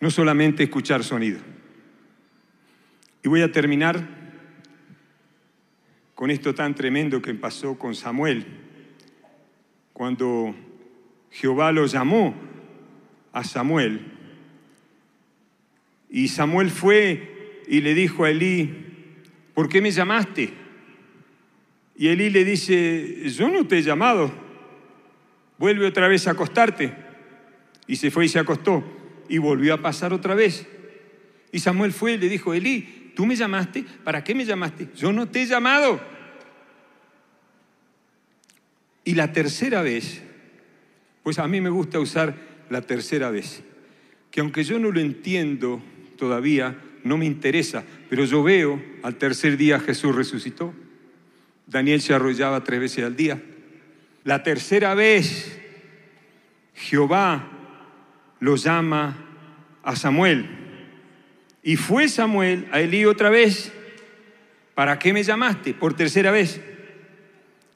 no 0.01 0.11
solamente 0.11 0.63
escuchar 0.63 1.05
sonido. 1.05 1.39
Y 3.23 3.29
voy 3.29 3.43
a 3.43 3.53
terminar 3.53 4.16
con 6.17 6.31
esto 6.31 6.55
tan 6.55 6.75
tremendo 6.75 7.21
que 7.21 7.35
pasó 7.35 7.79
con 7.79 7.95
Samuel, 7.95 8.47
cuando 9.93 10.55
Jehová 11.31 11.73
lo 11.73 11.85
llamó 11.85 12.35
a 13.33 13.45
Samuel. 13.45 14.01
Y 16.09 16.29
Samuel 16.29 16.71
fue 16.71 17.63
y 17.69 17.83
le 17.83 17.93
dijo 17.93 18.25
a 18.25 18.31
Elí, 18.31 18.75
¿por 19.53 19.69
qué 19.69 19.83
me 19.83 19.91
llamaste? 19.91 20.55
Y 21.95 22.09
Elí 22.09 22.31
le 22.31 22.47
dice, 22.47 23.29
yo 23.29 23.51
no 23.51 23.67
te 23.67 23.77
he 23.77 23.83
llamado, 23.83 24.33
vuelve 25.59 25.87
otra 25.87 26.09
vez 26.09 26.27
a 26.27 26.31
acostarte. 26.31 26.95
Y 27.87 27.97
se 27.97 28.11
fue 28.11 28.25
y 28.25 28.29
se 28.31 28.39
acostó 28.39 28.83
y 29.29 29.37
volvió 29.37 29.75
a 29.75 29.83
pasar 29.83 30.15
otra 30.15 30.35
vez. 30.35 30.67
Y 31.53 31.59
Samuel 31.59 31.93
fue 31.93 32.15
y 32.15 32.19
le 32.19 32.31
dijo, 32.31 32.55
Elí, 32.55 33.06
tú 33.17 33.25
me 33.25 33.35
llamaste, 33.35 33.85
¿para 34.05 34.23
qué 34.23 34.35
me 34.35 34.45
llamaste? 34.45 34.91
Yo 34.95 35.11
no 35.11 35.27
te 35.27 35.43
he 35.43 35.47
llamado. 35.47 35.99
Y 39.05 39.15
la 39.15 39.33
tercera 39.33 39.81
vez, 39.81 40.23
pues 41.23 41.39
a 41.39 41.49
mí 41.49 41.63
me 41.63 41.71
gusta 41.71 41.99
usar 41.99 42.35
la 42.69 42.83
tercera 42.83 43.31
vez, 43.31 43.65
que 44.31 44.41
aunque 44.41 44.65
yo 44.65 44.79
no 44.79 44.91
lo 44.91 45.01
entiendo 45.01 45.83
todavía, 46.19 46.77
no 47.05 47.17
me 47.17 47.25
interesa, 47.25 47.85
pero 48.11 48.27
yo 48.27 48.43
veo 48.43 48.83
al 49.03 49.17
tercer 49.17 49.57
día 49.57 49.81
Jesús 49.81 50.15
resucitó. 50.15 50.75
Daniel 51.67 52.03
se 52.03 52.13
arrollaba 52.13 52.65
tres 52.65 52.81
veces 52.81 53.05
al 53.05 53.17
día. 53.17 53.43
La 54.25 54.43
tercera 54.43 54.95
vez 54.95 55.59
Jehová 56.75 57.49
lo 58.41 58.57
llama 58.57 59.17
a 59.83 59.97
Samuel. 59.97 60.66
Y 61.67 61.75
fue 61.75 62.09
Samuel 62.09 62.69
a 62.71 62.81
Elí 62.81 63.05
otra 63.07 63.29
vez. 63.29 63.73
¿Para 64.77 65.01
qué 65.01 65.13
me 65.13 65.25
llamaste? 65.25 65.75
Por 65.75 65.95
tercera 65.95 66.31
vez. 66.31 66.61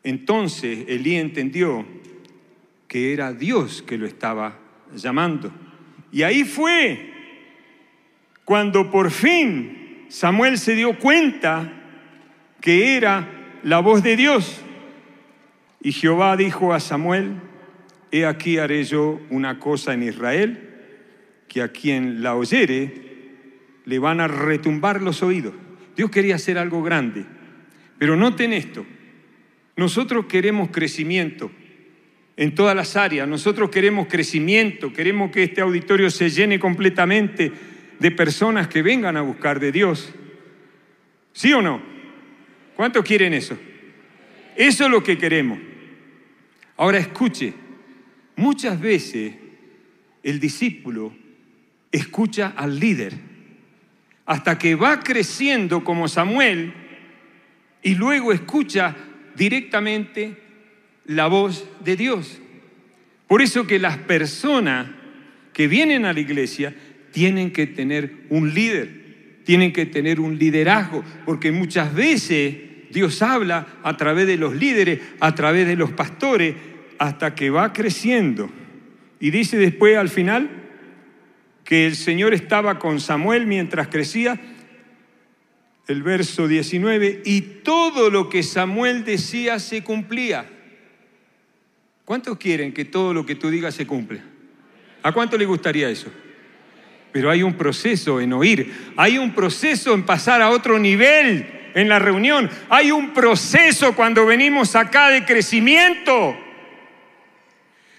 Entonces 0.04 0.84
Elí 0.86 1.16
entendió 1.16 1.84
que 2.86 3.12
era 3.12 3.32
Dios 3.32 3.82
que 3.82 3.98
lo 3.98 4.06
estaba 4.06 4.56
llamando. 4.94 5.52
Y 6.12 6.22
ahí 6.22 6.44
fue 6.44 7.12
cuando 8.44 8.92
por 8.92 9.10
fin 9.10 10.06
Samuel 10.08 10.58
se 10.58 10.76
dio 10.76 10.96
cuenta 10.96 11.72
que 12.60 12.96
era 12.96 13.58
la 13.64 13.80
voz 13.80 14.04
de 14.04 14.14
Dios. 14.14 14.60
Y 15.80 15.90
Jehová 15.90 16.36
dijo 16.36 16.72
a 16.72 16.78
Samuel, 16.78 17.40
he 18.12 18.24
aquí 18.24 18.56
haré 18.56 18.84
yo 18.84 19.20
una 19.30 19.58
cosa 19.58 19.94
en 19.94 20.04
Israel, 20.04 20.68
que 21.48 21.60
a 21.60 21.72
quien 21.72 22.22
la 22.22 22.36
oyere 22.36 23.09
le 23.84 23.98
van 23.98 24.20
a 24.20 24.28
retumbar 24.28 25.02
los 25.02 25.22
oídos. 25.22 25.54
Dios 25.96 26.10
quería 26.10 26.36
hacer 26.36 26.58
algo 26.58 26.82
grande, 26.82 27.24
pero 27.98 28.16
noten 28.16 28.52
esto, 28.52 28.86
nosotros 29.76 30.26
queremos 30.26 30.70
crecimiento 30.70 31.50
en 32.36 32.54
todas 32.54 32.74
las 32.74 32.96
áreas, 32.96 33.28
nosotros 33.28 33.70
queremos 33.70 34.06
crecimiento, 34.08 34.92
queremos 34.92 35.30
que 35.30 35.42
este 35.42 35.60
auditorio 35.60 36.10
se 36.10 36.30
llene 36.30 36.58
completamente 36.58 37.52
de 37.98 38.10
personas 38.10 38.68
que 38.68 38.82
vengan 38.82 39.16
a 39.16 39.20
buscar 39.20 39.60
de 39.60 39.72
Dios. 39.72 40.12
¿Sí 41.32 41.52
o 41.52 41.60
no? 41.60 41.82
¿Cuántos 42.74 43.04
quieren 43.04 43.34
eso? 43.34 43.58
Eso 44.56 44.84
es 44.84 44.90
lo 44.90 45.02
que 45.02 45.18
queremos. 45.18 45.58
Ahora 46.78 46.98
escuche, 46.98 47.52
muchas 48.36 48.80
veces 48.80 49.34
el 50.22 50.40
discípulo 50.40 51.12
escucha 51.92 52.54
al 52.56 52.80
líder 52.80 53.29
hasta 54.30 54.56
que 54.58 54.76
va 54.76 55.00
creciendo 55.00 55.82
como 55.82 56.06
Samuel 56.06 56.72
y 57.82 57.96
luego 57.96 58.32
escucha 58.32 58.94
directamente 59.34 60.36
la 61.06 61.26
voz 61.26 61.68
de 61.84 61.96
Dios. 61.96 62.40
Por 63.26 63.42
eso 63.42 63.66
que 63.66 63.80
las 63.80 63.98
personas 63.98 64.86
que 65.52 65.66
vienen 65.66 66.04
a 66.04 66.12
la 66.12 66.20
iglesia 66.20 66.72
tienen 67.10 67.50
que 67.50 67.66
tener 67.66 68.12
un 68.28 68.54
líder, 68.54 69.40
tienen 69.42 69.72
que 69.72 69.86
tener 69.86 70.20
un 70.20 70.38
liderazgo, 70.38 71.02
porque 71.24 71.50
muchas 71.50 71.92
veces 71.92 72.54
Dios 72.92 73.22
habla 73.22 73.66
a 73.82 73.96
través 73.96 74.28
de 74.28 74.36
los 74.36 74.54
líderes, 74.54 75.00
a 75.18 75.34
través 75.34 75.66
de 75.66 75.74
los 75.74 75.90
pastores, 75.90 76.54
hasta 76.98 77.34
que 77.34 77.50
va 77.50 77.72
creciendo. 77.72 78.48
Y 79.18 79.32
dice 79.32 79.58
después 79.58 79.96
al 79.96 80.08
final 80.08 80.59
que 81.70 81.86
el 81.86 81.94
Señor 81.94 82.34
estaba 82.34 82.80
con 82.80 82.98
Samuel 82.98 83.46
mientras 83.46 83.86
crecía, 83.86 84.40
el 85.86 86.02
verso 86.02 86.48
19, 86.48 87.22
y 87.24 87.42
todo 87.62 88.10
lo 88.10 88.28
que 88.28 88.42
Samuel 88.42 89.04
decía 89.04 89.60
se 89.60 89.84
cumplía. 89.84 90.46
¿Cuántos 92.04 92.38
quieren 92.38 92.72
que 92.72 92.86
todo 92.86 93.14
lo 93.14 93.24
que 93.24 93.36
tú 93.36 93.50
digas 93.50 93.76
se 93.76 93.86
cumpla? 93.86 94.20
¿A 95.04 95.12
cuánto 95.12 95.38
le 95.38 95.44
gustaría 95.44 95.88
eso? 95.88 96.10
Pero 97.12 97.30
hay 97.30 97.44
un 97.44 97.54
proceso 97.54 98.20
en 98.20 98.32
oír, 98.32 98.92
hay 98.96 99.16
un 99.16 99.32
proceso 99.32 99.94
en 99.94 100.02
pasar 100.02 100.42
a 100.42 100.50
otro 100.50 100.76
nivel 100.76 101.70
en 101.76 101.88
la 101.88 102.00
reunión, 102.00 102.50
hay 102.68 102.90
un 102.90 103.14
proceso 103.14 103.94
cuando 103.94 104.26
venimos 104.26 104.74
acá 104.74 105.08
de 105.10 105.24
crecimiento. 105.24 106.36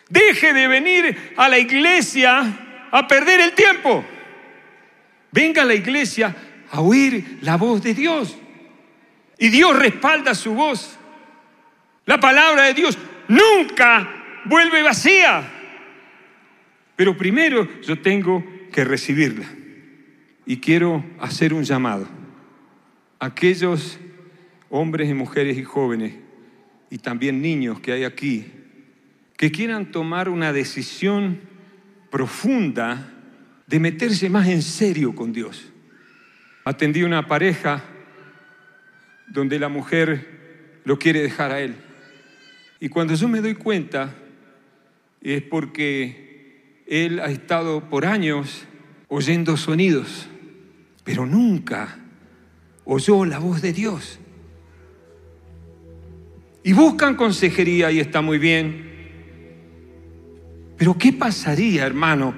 Deje 0.10 0.52
de 0.52 0.68
venir 0.68 1.34
a 1.38 1.48
la 1.48 1.58
iglesia 1.58 2.68
a 2.92 3.08
perder 3.08 3.40
el 3.42 3.54
tiempo. 3.54 4.04
Venga 5.32 5.62
a 5.62 5.66
la 5.66 5.74
iglesia 5.74 6.36
a 6.70 6.82
oír 6.82 7.40
la 7.42 7.58
voz 7.58 7.82
de 7.82 7.94
Dios. 7.94 8.38
Y 9.40 9.50
Dios 9.50 9.78
respalda 9.78 10.36
su 10.36 10.54
voz. 10.54 10.98
La 12.06 12.20
palabra 12.20 12.64
de 12.64 12.74
Dios 12.74 12.98
nunca 13.28 14.08
vuelve 14.46 14.84
vacía. 14.84 15.50
Pero 16.96 17.18
primero 17.18 17.68
yo 17.82 18.00
tengo 18.00 18.44
que 18.72 18.84
recibirla. 18.84 19.48
Y 20.46 20.58
quiero 20.58 21.04
hacer 21.20 21.54
un 21.54 21.64
llamado. 21.64 22.08
Aquellos 23.20 24.00
hombres 24.70 25.10
y 25.10 25.14
mujeres 25.14 25.58
y 25.58 25.64
jóvenes 25.64 26.16
y 26.90 26.98
también 26.98 27.42
niños 27.42 27.80
que 27.80 27.94
hay 27.94 28.04
aquí 28.04 28.46
que 29.38 29.52
quieran 29.52 29.92
tomar 29.92 30.30
una 30.30 30.54
decisión 30.54 31.40
profunda 32.12 33.12
de 33.66 33.80
meterse 33.80 34.30
más 34.30 34.48
en 34.48 34.62
serio 34.62 35.16
con 35.16 35.34
Dios. 35.34 35.72
Atendí 36.66 37.02
una 37.02 37.26
pareja 37.26 37.84
donde 39.28 39.58
la 39.58 39.70
mujer 39.70 40.82
lo 40.84 41.00
quiere 41.00 41.22
dejar 41.22 41.52
a 41.52 41.62
él. 41.62 41.76
Y 42.80 42.90
cuando 42.90 43.16
yo 43.16 43.28
me 43.28 43.42
doy 43.42 43.56
cuenta 43.56 44.14
es 45.22 45.42
porque 45.44 46.84
él 46.86 47.20
ha 47.20 47.32
estado 47.32 47.90
por 47.90 48.06
años 48.06 48.66
oyendo 49.08 49.56
sonidos, 49.56 50.28
pero 51.04 51.26
nunca 51.26 51.98
oyó 52.84 53.26
la 53.26 53.40
voz 53.40 53.62
de 53.62 53.72
Dios. 53.72 54.20
Y 56.64 56.74
buscan 56.74 57.16
consejería 57.16 57.92
y 57.92 58.00
está 58.00 58.22
muy 58.22 58.38
bien. 58.38 58.91
Pero 60.82 60.98
¿qué 60.98 61.14
pasaría, 61.14 61.86
hermano, 61.86 62.34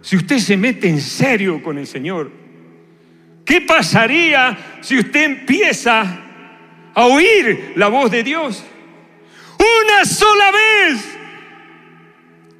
si 0.00 0.14
usted 0.14 0.38
se 0.38 0.56
mete 0.56 0.88
en 0.88 1.00
serio 1.00 1.60
con 1.60 1.76
el 1.76 1.88
Señor? 1.88 2.30
¿Qué 3.44 3.62
pasaría 3.62 4.78
si 4.80 4.96
usted 4.96 5.24
empieza 5.24 6.20
a 6.94 7.06
oír 7.06 7.72
la 7.74 7.88
voz 7.88 8.12
de 8.12 8.22
Dios? 8.22 8.64
Una 9.58 10.04
sola 10.04 10.52
vez 10.52 11.18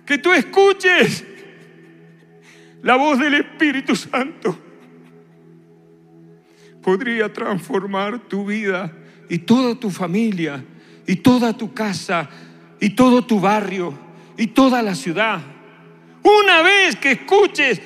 que 0.04 0.18
tú 0.18 0.32
escuches 0.32 1.24
la 2.82 2.96
voz 2.96 3.16
del 3.20 3.34
Espíritu 3.34 3.94
Santo 3.94 4.58
podría 6.82 7.32
transformar 7.32 8.18
tu 8.18 8.46
vida 8.46 8.92
y 9.28 9.38
toda 9.38 9.76
tu 9.76 9.90
familia 9.90 10.64
y 11.06 11.14
toda 11.14 11.56
tu 11.56 11.72
casa 11.72 12.28
y 12.80 12.90
todo 12.90 13.24
tu 13.24 13.38
barrio 13.38 14.03
y 14.36 14.48
toda 14.48 14.82
la 14.82 14.94
ciudad. 14.94 15.40
Una 16.22 16.62
vez 16.62 16.96
que 16.96 17.12
escuches 17.12 17.80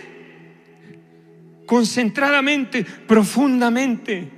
concentradamente, 1.66 2.84
profundamente, 2.84 4.30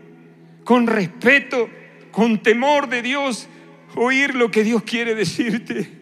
con 0.65 0.87
respeto, 0.87 1.69
con 2.11 2.43
temor 2.43 2.89
de 2.89 3.03
Dios, 3.03 3.49
oír 3.95 4.35
lo 4.35 4.51
que 4.51 4.65
Dios 4.65 4.83
quiere 4.83 5.15
decirte. 5.15 6.01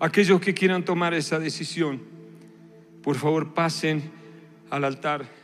Aquellos 0.00 0.40
que 0.40 0.54
quieran 0.54 0.84
tomar 0.84 1.14
esa 1.14 1.38
decisión, 1.38 2.02
por 3.02 3.16
favor 3.16 3.54
pasen 3.54 4.10
al 4.70 4.84
altar. 4.84 5.37